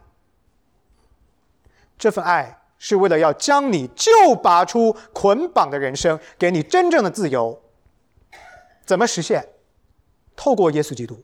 [2.00, 7.62] 这份爱是为了要将你救拔出捆绑的人生，给你真正的自由。
[8.86, 9.50] 怎么实现？
[10.36, 11.22] 透过耶稣基督，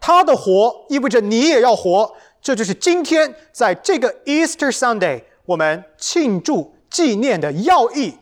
[0.00, 2.14] 他的活意味着你也要活。
[2.40, 8.16] 这就是今天在这个 Easter Sunday 我们庆祝纪念的要义。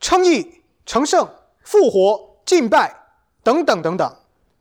[0.00, 1.28] 称义、成圣、
[1.62, 2.96] 复活、敬拜
[3.42, 4.16] 等等等等，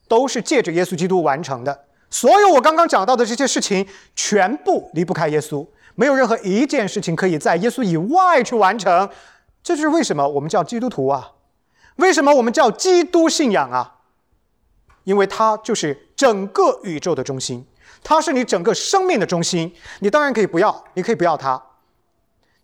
[0.09, 1.85] 都是借着耶稣基督完成的。
[2.09, 9.09] 所有我刚刚讲到的这些事情，全部离不开耶稣，没有任何一件事情可以在耶稣以外去完成。
[9.61, 11.31] 这就是为什么我们叫基督徒啊？
[11.97, 13.95] 为什么我们叫基督信仰啊？
[15.03, 17.65] 因为它就是整个宇宙的中心，
[18.03, 19.73] 它是你整个生命的中心。
[19.99, 21.61] 你当然可以不要，你可以不要它。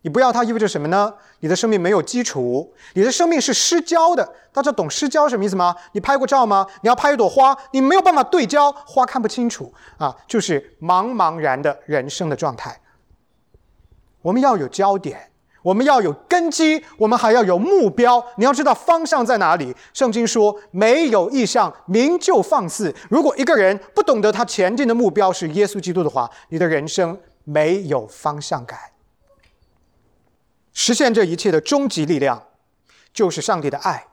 [0.05, 1.11] 你不要它意味着什么呢？
[1.39, 4.35] 你的生命没有基础，你的生命是失焦的。
[4.53, 5.75] 大家懂失焦什么意思吗？
[5.93, 6.67] 你拍过照吗？
[6.83, 12.79] 你要拍一朵花，你没有办法对焦，花看不清楚啊，就是茫茫然的人生的状态。
[14.21, 15.31] 我们要有焦点，
[15.63, 18.23] 我们要有根基，我们还要有目标。
[18.35, 19.75] 你要知道方向在哪里。
[19.91, 22.93] 圣经说，没有意向，名就放肆。
[23.09, 28.77] 如果一个人不懂得他前进的目标是耶稣基督的话，你的人生没有方向感。
[30.75, 32.49] 实现这一切的终极力量，
[33.13, 34.07] 就是上帝的爱，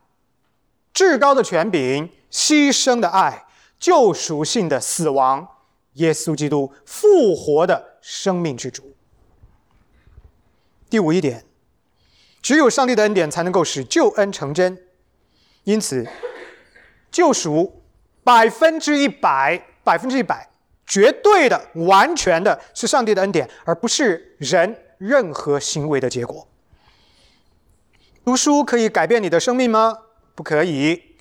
[0.95, 3.45] 至高的权柄，牺牲的爱，
[3.81, 5.47] 救赎性的死亡，
[5.95, 8.95] 耶稣基督复活的生命之主。
[10.89, 11.45] 第五一点，
[12.41, 14.87] 只有上帝的恩典才能够使救恩成真，
[15.65, 16.07] 因此，
[17.11, 17.83] 救赎
[18.23, 20.49] 百分之一百，百分之一百，
[20.87, 26.47] 绝对的、完全的是上帝的恩典，而不是人任何行为的结果。
[28.25, 29.99] 读书可以改变你的生命吗？
[30.35, 31.17] 不可以。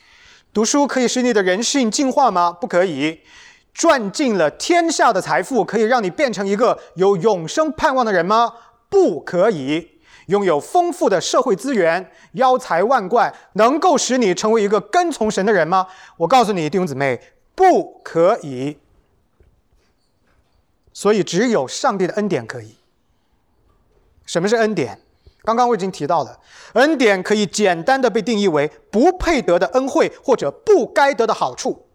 [0.53, 2.51] 读书可以使你的人性进化吗？
[2.51, 3.21] 不可以。
[3.73, 8.53] 赚尽了天下的财富可以让你变成一个有永生盼望的人吗？
[8.89, 9.99] 不可以。
[10.27, 15.87] 拥有丰富的社会资源、腰财万贯，能够使你成为一个跟从神的人吗？
[16.17, 17.19] 我告诉你，弟兄姊妹，
[17.55, 18.77] 不可以。
[20.93, 22.75] 所以，只有上帝的恩典可以。
[24.25, 25.01] 什么是恩典？
[25.43, 26.39] 刚刚我已经提到了，
[26.73, 31.87] 恩典可以简单的被定义为不配得的恩惠或者不该得的好处，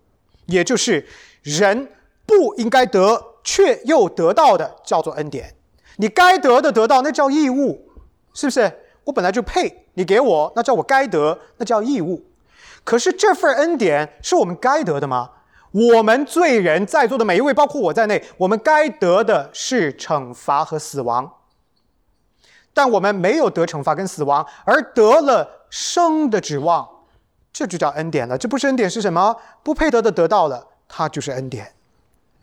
[0.46, 1.06] 也就是
[1.42, 1.92] 人
[2.26, 5.54] 不应该得却又得到的，叫做恩典。
[5.98, 7.88] 你该得的得到，那叫义务，
[8.34, 8.80] 是不是？
[9.04, 12.26] 我本来就配，你给我，那叫我该得，那叫义务。
[12.82, 15.30] 可是这份恩典是我们该得的吗？
[15.70, 21.35] 我们罪人在座的每一位，包括我在内，我们该得的是惩罚和死亡。
[22.76, 26.86] 但我们没有得惩罚跟死亡，而得了生的指望，
[27.50, 28.36] 这就叫恩典了。
[28.36, 29.34] 这不是恩典是什么？
[29.62, 31.72] 不配得的得到了，它就是恩典。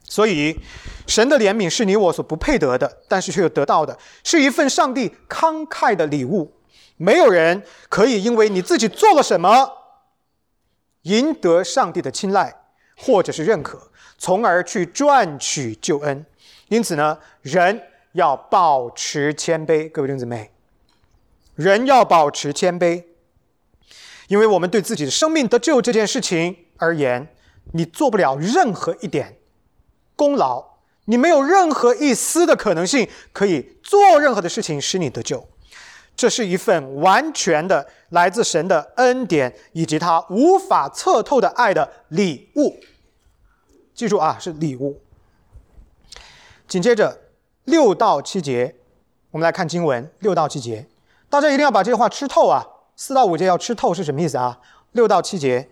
[0.04, 0.60] 所以，
[1.06, 6.52] 神的怜悯是你我所不配得的，但是却又得到的，是一份上帝慷慨的礼物。
[6.98, 9.69] 没有人可以因为你自己做了什么，
[11.04, 12.56] 赢得上帝的青睐
[12.98, 16.26] 或者是认可，从而去赚取救恩。
[16.69, 17.80] 因此呢，人。
[18.13, 20.52] 要保持谦卑，各位弟兄姊妹，
[21.56, 23.06] 人要保持谦卑，
[24.28, 27.28] 因为我们对自己的生命得救这件事情而言，
[27.71, 29.39] 你做不了任何一点
[30.15, 30.63] 功劳，
[31.06, 35.47] 你没有任何一丝的可能性可以做任何的事情使你得救。
[36.15, 42.80] 这是一份完全的来自神的恩典以及他无法测透的爱的礼物。
[43.95, 45.02] 记住啊，是礼物。
[46.67, 47.23] 紧接着。
[47.65, 48.76] 六到七节，
[49.32, 50.12] 我们来看经文。
[50.19, 50.86] 六到七节，
[51.30, 52.65] 大家一定要把这句话吃透啊！
[52.95, 54.60] 四到五节要吃透是什么意思啊？
[54.91, 55.69] 六到七节，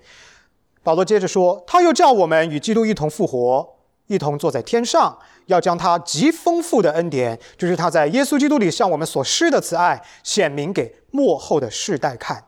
[0.84, 3.76] 保罗接着说：“他又叫我们与基督一同复活，
[4.08, 12.46] 一同坐在天上，要将他极丰富的恩典，就是他在耶稣基督里向我们所施的慈爱，显明给末后的世代看。”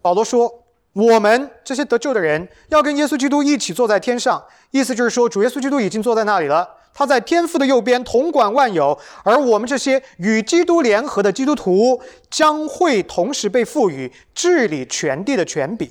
[0.00, 15.90] 保罗说：“我们这些得救的人，要跟耶稣基督一起坐在天上，意思就是说，主耶稣基督已经坐在那里了。”他在天父的右边统管万有，而我们这些与基督联合的基督徒将会同时被赋予治理全地的权柄。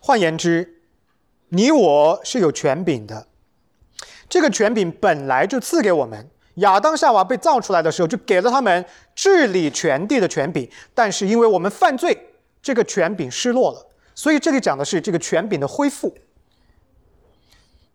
[0.00, 0.82] 换言之，
[1.48, 3.28] 你我是有权柄的，
[4.28, 8.84] 这个权柄本来就赐给我们，亚当夏娃被造出来的时候，就给了他们
[9.14, 10.68] 治理全地的权柄。
[10.92, 12.28] 但是因为我们犯罪，
[12.60, 13.88] 这个权柄失落了。
[14.14, 16.14] 所以这里讲的是这个权柄的恢复。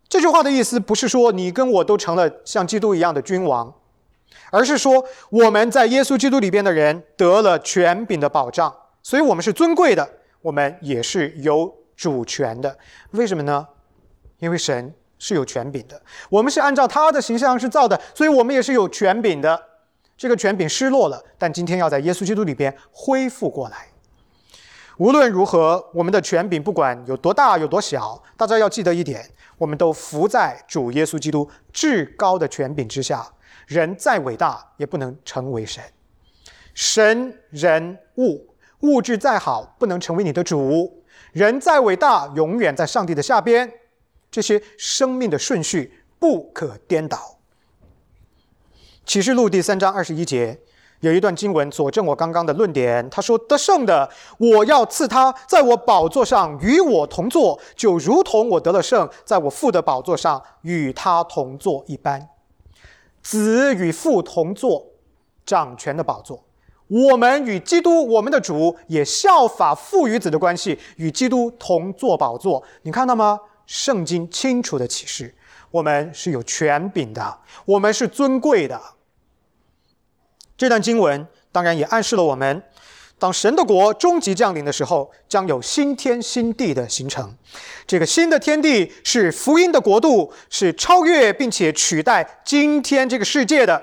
[0.09, 3.71] 这句话的意思不是说你跟我都成了像基督一样的君王，
[4.51, 10.09] 而是说我们在耶稣基督里边的人得了权柄的保障，所以我们是尊贵的，
[10.41, 12.75] 我们也是有主权的。
[13.11, 13.67] 为什么呢？
[14.39, 19.61] 因为神是有权柄的，我们是按照他的形象是造的，所以我们也是有权柄的。
[20.17, 23.88] 这个权柄失落了，但今天要在耶稣基督里边恢复过来。
[24.99, 29.25] 无论如何，我们的权柄不管有多大有多小，大家要记得一点：
[29.57, 33.25] 我们都服在主耶稣基督至高的权柄之下。
[33.65, 35.81] 人再伟大，也不能成为神；
[36.73, 40.91] 神、人、物，物质再好，不能成为你的主；
[41.31, 43.71] 人再伟大，永远在上帝的下边。
[44.29, 47.39] 这些生命的顺序不可颠倒。
[49.05, 50.59] 启示录第三章二十一节。
[51.01, 53.09] 有一段经文佐证我刚刚的论点。
[53.09, 62.27] 他说：“得胜的，我要赐他在我宝座上与我同坐，就如同我得了胜，在我父的宝座上与他同坐一般。
[63.21, 64.85] 子与父同坐，
[65.45, 66.43] 掌权的宝座。
[66.87, 72.63] 我们与基督，我们的主也效法父与子的关系，与基督同坐宝座。
[72.81, 73.39] 你看到吗？
[73.65, 75.35] 圣经清楚的启示，
[75.69, 78.81] 我们是有权柄的，我们是尊贵的。”
[80.59, 82.61] 这段经文当然也暗示了我们，
[83.17, 87.33] 当神的国终极降临的时候，将有新天新地的形成。
[87.87, 93.81] 这个新的天地是福音的国度，是超越并且取代今天这个世界的，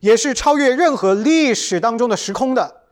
[0.00, 2.82] 也是超越任何历史当中的时空的，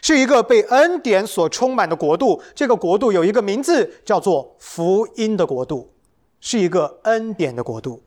[0.00, 2.40] 是一个被恩典所充满的国度。
[2.54, 5.92] 这个国度有一个名字，叫做福音的国度，
[6.40, 8.04] 是一个恩典的国度。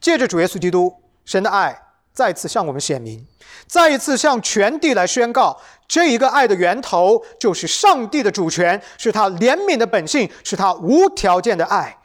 [0.00, 0.94] 借着主耶稣基督，
[1.26, 1.82] 神的爱。
[2.18, 3.24] 再次向我们显明，
[3.68, 5.56] 再一次向全地来宣告，
[5.86, 11.96] 这一个爱的源头就是上帝的主权，是他怜悯的本性，是他无条件的爱。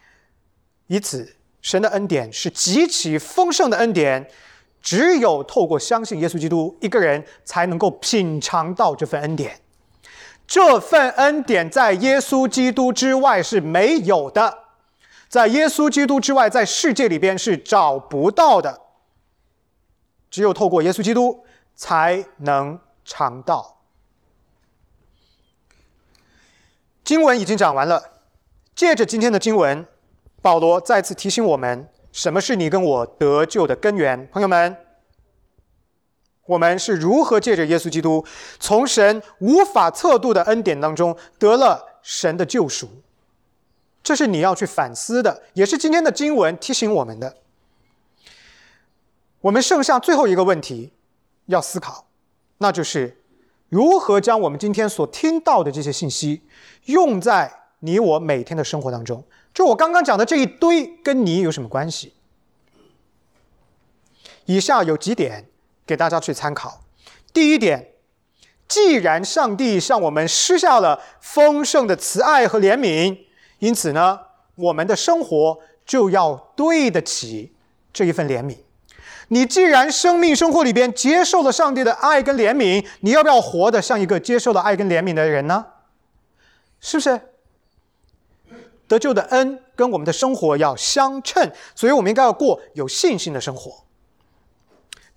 [0.86, 4.30] 以此，神的恩典是极其丰盛的恩典，
[4.84, 9.62] 只有透过相信耶稣基督一个人，才能够品尝到这份恩典。
[10.46, 14.60] 这份恩典在耶稣基督之外是没有的，
[15.28, 18.83] 在耶稣基督之外，在世界里边是找不到的。
[20.34, 23.78] 只有透过耶稣基督，才能尝到。
[27.04, 28.14] 经文已经讲完了，
[28.74, 29.86] 借着今天的经文，
[30.42, 34.28] 保罗再次提醒我们：什么是你跟我得救的根源？
[34.32, 34.76] 朋友们，
[36.48, 38.26] 我们是如何借着耶稣基督，
[38.60, 42.90] 从神无法测度的恩典当中得了神的救赎？
[44.02, 47.38] 这是你要去反思的，也是今天的经文提醒我们的。
[49.44, 50.94] 我们剩下最后一个问题
[51.48, 52.08] 要思考，
[52.60, 53.22] 那就是
[53.68, 56.44] 如何将我们今天所听到的这些信息
[56.86, 59.22] 用在你我每天的生活当中。
[59.54, 62.14] 就我刚刚讲的这一堆，跟你有什么关系？
[64.46, 65.50] 以下有几点
[65.86, 66.82] 给大家去参考。
[67.34, 67.96] 第一点，
[68.70, 73.18] 既然上帝向我们施下了丰盛的慈爱和怜悯，
[73.60, 74.22] 因此呢，
[74.56, 77.54] 我们的生活就要对得起
[77.92, 78.56] 这一份怜悯。
[79.34, 85.66] 你既然生命生活里边接受了上帝的爱跟怜悯，你要不要活得像一个接受了爱跟怜悯的人呢？
[86.80, 87.20] 是不是？
[88.88, 93.84] 得救的恩跟我们的生活要相称，所以我们应该要过有信心的生活。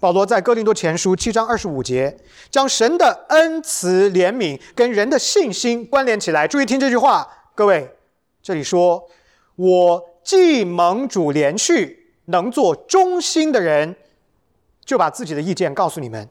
[0.01, 2.17] 保罗在哥林多前书七章二十五节，
[2.51, 6.49] 将神的恩慈怜悯跟人的信心关联起来。
[6.49, 7.95] 注意听这句话，各位，
[8.43, 9.07] 这里说
[9.57, 13.95] ：“我既蒙主连续。”能做忠心的人，
[14.87, 16.27] 就把自己的意见告诉你们。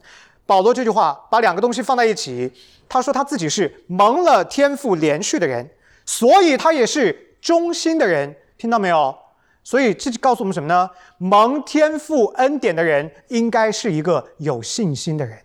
[0.46, 2.50] 保罗这句话把两个东西放在一起，
[2.88, 5.70] 他说他自己是蒙了天赋连续的人，
[6.04, 8.34] 所以他也是忠心的人。
[8.58, 9.14] 听到没有？
[9.62, 10.88] 所以这就告诉我们什么呢？
[11.18, 15.38] 蒙天赋恩典的人应该是一个有信心的人。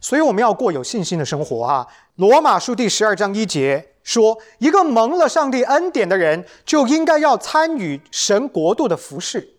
[0.00, 1.86] 所以我们要过有信心的生活啊！
[2.16, 3.90] 罗马书第十二章一节。
[4.04, 9.53] 说，一个蒙了上帝恩典的人，就应该要参与神国度的服饰，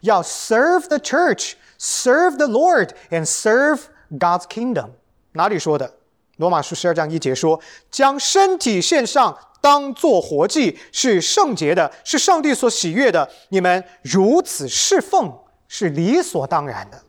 [0.00, 4.90] 要 serve the church, serve the Lord, and serve God's kingdom。
[5.32, 5.94] 哪里说的？
[6.36, 13.28] 罗马书十二章一节说，将身体献上，当做活祭，是圣洁的，是上帝所喜悦的。
[13.48, 15.36] 你们如此侍奉，
[15.66, 17.02] 是理所当然的。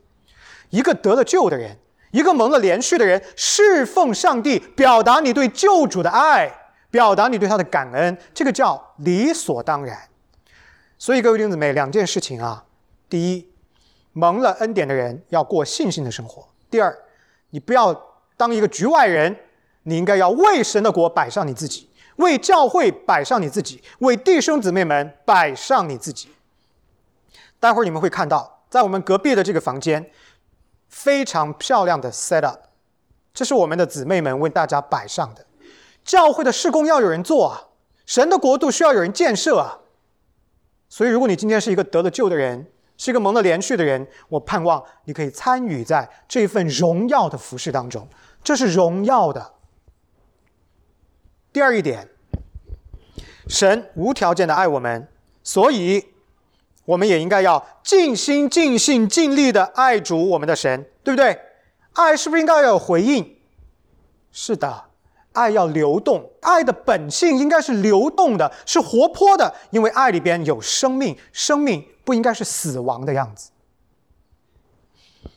[0.70, 1.76] 一个得了救的人，
[2.10, 6.56] 一个蒙了连续的人，侍奉上帝，表达你对救主的爱。
[6.90, 9.96] 表达你对他的感恩，这个叫理所当然。
[10.98, 12.64] 所以各位弟兄姊妹，两件事情啊：
[13.10, 13.50] 第一，
[14.12, 16.48] 蒙了恩典的人要过信心的生活。
[16.70, 16.96] 第二，
[17.50, 17.92] 你不要
[18.36, 19.36] 当一个局外人，
[19.82, 26.30] 你应该要为神的国摆上你自己，为教会摆上你自己，为弟兄姊妹们摆上你自己。
[27.58, 30.10] 待会儿你们会看到，在我们隔壁的这个房间，
[30.88, 32.60] 非常漂亮的 set up，
[33.34, 35.44] 这是我们的姊妹们为大家摆上的。
[36.04, 37.68] 教会的事工要有人做啊，
[38.06, 39.80] 神的国度需要有人建设啊。
[40.88, 42.66] 所以，如果你今天是一个得了救的人，
[43.00, 48.06] 是一个蒙了连续的人，我盼望你可以参与在这份荣耀的服饰当中，
[48.44, 49.54] 这是荣耀的。
[51.50, 52.06] 第二一点，
[53.48, 55.08] 神无条件的爱我们，
[55.42, 56.08] 所以
[56.84, 61.40] 我们也应该要尽心、尽性、尽力的爱主我们的神，对不对？
[61.94, 63.38] 爱是不是应该要有回应？
[64.30, 64.89] 是的。
[65.32, 73.50] 爱要流动，爱的本性应该是流动的，是活泼的，因为爱里边有生命，生命不应该是死亡的样子。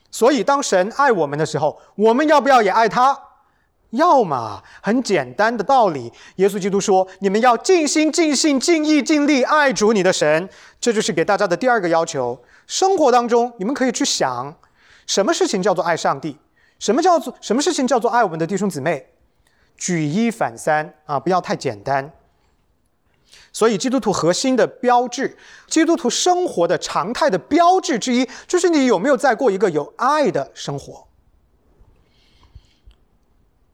[0.09, 3.19] 所以，当神爱我们的时候，我们要不要也爱他？
[3.91, 6.11] 要嘛，很简单的道理。
[6.37, 10.49] 耶稣基督说：“你们要尽心、尽性、尽意、尽力爱主你的神。”
[10.81, 12.39] 这就是给大家的第二个要求。
[12.65, 14.55] 生活当中，你们可以去想，
[15.05, 16.37] 什么事情叫做爱上帝？
[16.79, 19.12] 什么叫做什么事情叫做爱我们的弟兄姊妹？
[19.77, 22.11] 举一反三啊，不要太简单。
[23.51, 31.07] 所以，基督徒核心的标志，基督徒生活的常态的标志之一，就是你有没有在过一个有爱的生活。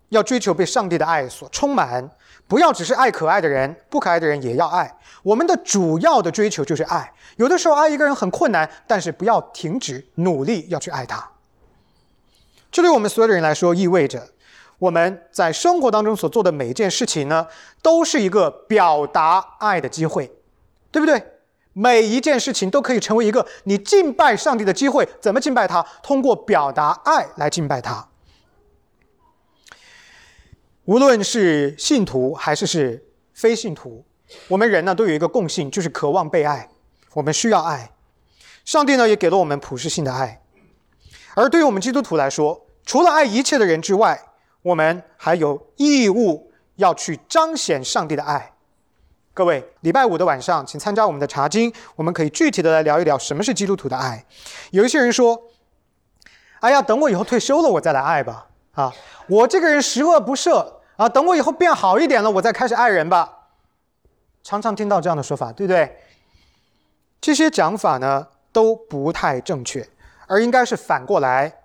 [0.09, 2.09] 要追求被上帝的爱所充满，
[2.47, 4.97] 不要只是爱可爱的人，不可爱的人也要爱。
[5.23, 7.13] 我们的主要的追求就是爱。
[7.37, 11.31] 有的时候爱一个人很困难，但是不要停止努力要去爱他。
[12.71, 14.27] 这对我们所有的人来说，意味着。
[14.79, 17.47] 我们在生活当中所做的每一件事情呢，
[17.81, 20.31] 都是一个表达爱的机会，
[20.91, 21.21] 对不对？
[21.73, 25.07] 每一件事情都可以成为一个你敬拜上帝的机会。
[25.21, 25.85] 怎么敬拜他？
[26.01, 28.09] 通过表达爱来敬拜他。
[30.85, 34.03] 无论是信徒还是是非信徒，
[34.47, 36.69] 我们人呢都有一个共性，就是渴望被爱。
[37.13, 37.91] 我们需要爱，
[38.65, 40.41] 上帝呢也给了我们普世性的爱。
[41.35, 44.19] 而对于我们基督徒来说，除了爱一切的人之外，
[44.61, 48.53] 我们还有义务要去彰显上帝的爱。
[49.33, 54.25] 各位，礼拜五的晚上，请参加我们的查经，我们可以具体的来聊一聊什么是基督徒的爱。
[54.71, 55.41] 有一些人说
[56.59, 58.93] ：“哎呀，等我以后退休了，我再来爱吧。”啊，
[59.27, 63.47] 我这个人十恶不赦啊，等我以后变好一点了，我再开始爱人吧。
[64.43, 65.97] 常常听到这样的说法，对不对？
[67.21, 69.87] 这些讲法呢都不太正确，
[70.27, 71.58] 而应该是反过来。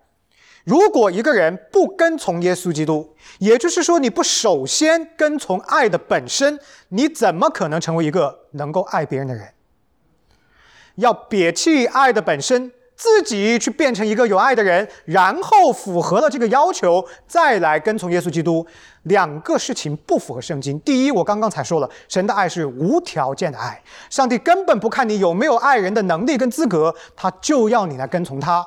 [0.65, 6.59] 如果一个人不跟从耶稣基督，也就是说，你不首先跟从爱的本身，
[6.89, 9.47] 你怎么可能成为一个能够爱别人的人？
[10.95, 18.67] 要撇弃爱的本身，自己去变成一个有爱的人，然后符合了这个要求，再来跟从耶稣基督，
[19.03, 20.81] 两个事情不符合圣经。
[20.81, 28.67] 第一，我刚刚才说了，神的爱是无条件的爱，上帝根本不看你有没有爱人的能力跟资格，他就要你来跟从他。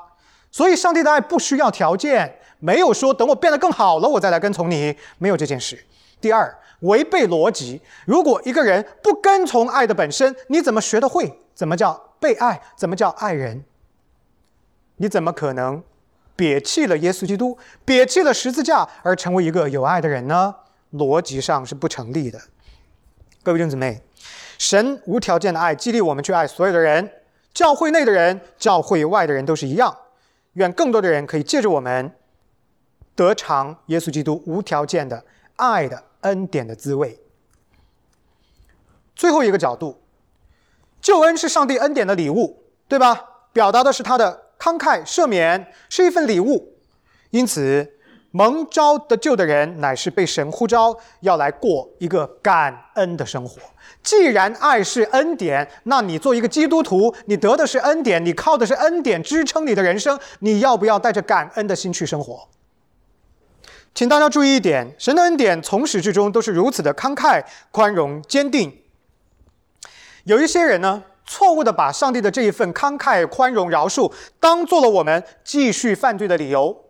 [0.57, 5.85] 所以，上帝的爱不需要条件，没有说等我变得更好了，我再来跟从你，没有这件事。
[6.19, 7.79] 第二，违背逻辑。
[8.07, 11.31] 如果一个人不跟从爱的本身，你怎么学得会？
[11.53, 12.59] 怎么叫被爱？
[12.75, 13.65] 怎么叫爱人？
[14.95, 15.83] 你怎么可能
[16.35, 17.55] 撇弃了耶稣基督，
[17.85, 20.55] 撇弃了十字架，而成为一个有爱的人呢？
[20.93, 22.39] 逻辑上是不成立的。
[23.43, 24.01] 各位弟兄姊妹，
[24.57, 27.11] 神无条件的爱激励我们去爱所有的人，
[27.53, 29.95] 教会内的人，教会外的人都是一样。
[30.57, 32.11] 愿更多的人可以借着我们
[33.15, 35.23] 得偿耶稣基督无条件的
[35.55, 37.19] 爱的恩典的滋味。
[39.15, 40.01] 最后一个角度，
[40.99, 43.47] 救恩是上帝恩典的礼物，对吧？
[43.53, 46.75] 表达的是他的慷慨赦免，是一份礼物。
[47.29, 47.93] 因此。
[48.31, 53.61] 蒙召得救的人，乃是被神呼召要来过一个感恩的生活。
[54.03, 62.47] 既然爱是恩典，那你做一个基督徒，你得的是恩典，你靠的是恩典支撑你的人生，你要不要带着感恩的心去生活？
[63.95, 68.83] 请大家注意一点：神的恩典从始至终都是如此的慷慨、宽容、坚定。
[70.25, 76.83] 有一些人呢，错误的把上帝的这一份慷慨、宽容、饶恕，当做了我们继续犯罪的理由。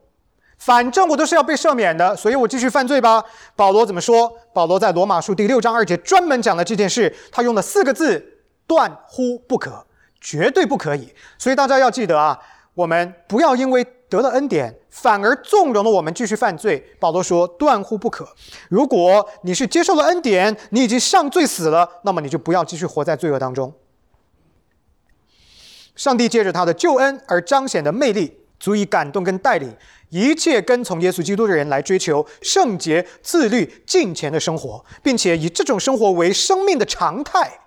[0.58, 3.24] 反正我都是要被赦免的，所以我继续犯罪吧。
[3.55, 4.32] 保罗怎么说？
[4.53, 9.86] 保罗在罗马书第六章二节专门讲了这件事，他用了四个字：断乎不可，
[10.20, 11.14] 绝对不可以。
[11.38, 12.38] 所以大家要记得啊，
[12.74, 16.84] 我们不要因为得了恩典，反而纵容了我们继续犯罪。
[16.99, 18.28] 保罗说：断乎不可。
[18.68, 23.72] 如果你是接受了恩典，你已经上罪死了，那么你就不要继续活在罪恶当中。
[25.95, 29.76] 上帝借着他的救恩而彰显的魅力，足以感动跟带领
[30.10, 37.60] 一切跟从耶稣基督的人来追求圣洁、自律、敬虔的生活，并且以这种生活为生命的常态。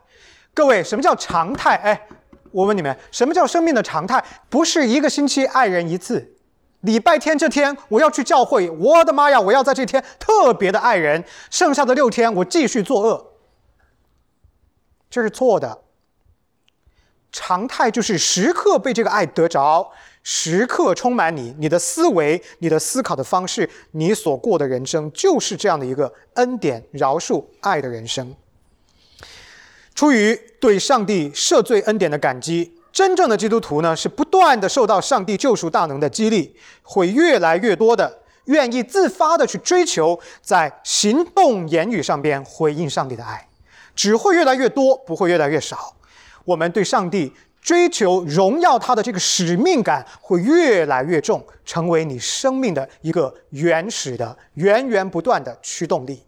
[0.54, 1.76] 各位，什么叫常态？
[1.76, 2.08] 哎，
[2.50, 4.24] 我问你们，什么叫生命的常态？
[4.48, 6.36] 不是一个星期爱人一次。
[6.80, 9.38] 礼拜天这天我要去教会，我的妈呀！
[9.38, 13.34] 我要在这天特别的爱人，剩下的六天我继续作恶，
[15.10, 15.82] 这是错的。
[17.30, 19.92] 常态就是时刻被这个爱得着，
[20.22, 28.34] 时刻充满你，你的思维、你的思考的方式，你所过的人生就是这样的一个恩典、饶恕、爱的人生。
[29.94, 32.76] 出于对上帝赦罪恩典的感激。
[32.92, 43.48] 真正的基督徒呢，是不断的受到上帝救赎大能的激励，会越来越多的愿意自发的去追求，在行动言语上边回应上帝的爱，
[43.94, 45.94] 只会越来越多，不会越来越少。
[46.44, 56.24] 我们对上帝追求荣耀他的这个使命感会越来越重，成为你生命的一个原始的、源源不断的驱动力。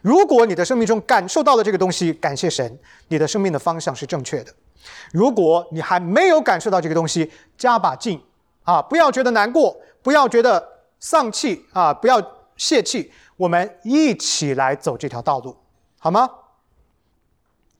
[0.00, 4.52] 如果你的生命中感受到了这个东西，感谢神，你的生命的方向是正确的。
[5.12, 8.20] 如果你还没有感受到这个东西，加把劲
[8.64, 8.82] 啊！
[8.82, 10.66] 不要觉得难过，不要觉得
[10.98, 11.94] 丧气啊！
[11.94, 12.20] 不要
[12.56, 15.56] 泄气，我们一起来走这条道路，
[15.98, 16.28] 好吗？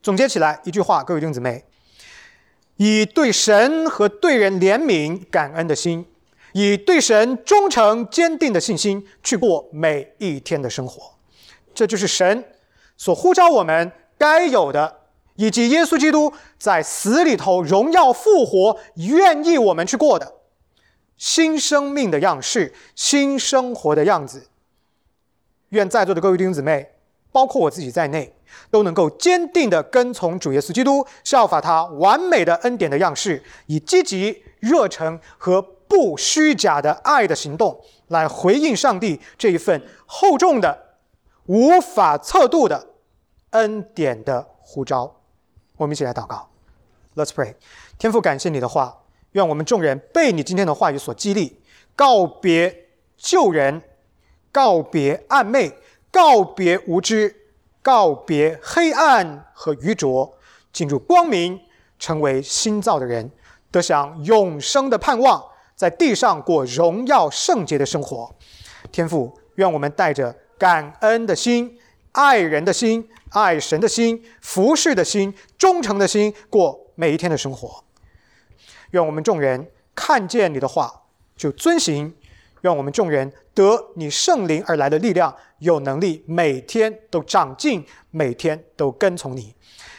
[0.01, 1.65] 总结起来一句话，各位弟兄姊妹：
[2.83, 6.05] 以对神和对人怜悯感恩的心，
[6.51, 11.13] 以对神忠诚坚定的信心去过每一天的生活，
[11.73, 12.43] 这就是神
[12.97, 14.99] 所呼召我们该有的。
[15.35, 20.33] 以及耶稣基督在死里头荣耀复活，愿意我们去过的
[21.15, 24.49] 新生命的样式、新生活的样子。
[25.69, 26.92] 愿在座的各位弟兄姊妹，
[27.33, 28.33] 包括我自己在内，
[28.71, 40.97] 都能够坚定地跟从主耶稣基督，效法他完美的恩典的样式，以积极、热诚和不虚假的爱的行动，来回应上帝这一份厚重的、
[41.47, 42.87] 无法测度的
[43.49, 45.19] 恩典的呼召。
[45.77, 46.49] 我们一起来祷告
[47.15, 47.55] ，Let's pray。
[47.97, 51.59] 天父，感谢你的话，愿我们众人被你今天的话语所激励，
[51.95, 53.81] 告别旧人，
[54.51, 55.75] 告别暗昧，
[56.13, 57.35] 告别无知，
[57.81, 60.37] 告别黑暗和愚拙，
[60.71, 61.59] 进入光明，
[61.97, 63.31] 成为新造的人，
[63.71, 65.43] 得享永生的盼望，
[65.75, 68.35] 在地上过荣耀圣洁的生活。
[68.91, 71.79] 天父，愿我们带着感恩的心，
[72.11, 73.09] 爱人的心。
[73.33, 77.83] 爱神的心、服侍的心、忠诚的心，过每一天的生活。
[78.91, 81.01] 愿我们众人看见你的话
[81.35, 82.13] 就遵行；
[82.61, 89.55] 愿我们众人得你圣灵而来的力量，有能力每天都长进，每天都跟从你。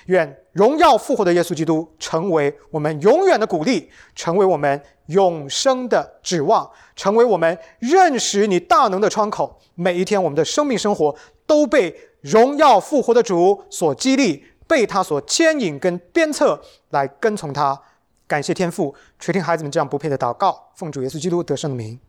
[0.06, 9.58] 愿荣耀复活的耶稣基督成为我们永远的鼓励，成为我们永生的指望，成为我们认识你大能的窗口。
[9.74, 11.94] 每一天，我们的生命生活都被。
[12.24, 16.58] 荣耀复活的主所激励，被他所牵引跟鞭策
[16.88, 17.78] 来跟从他。
[18.26, 22.00] 感谢天父垂听孩子们这样不配的祷告，奉主耶稣基督得胜的名，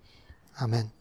[0.54, 0.96] 阿门。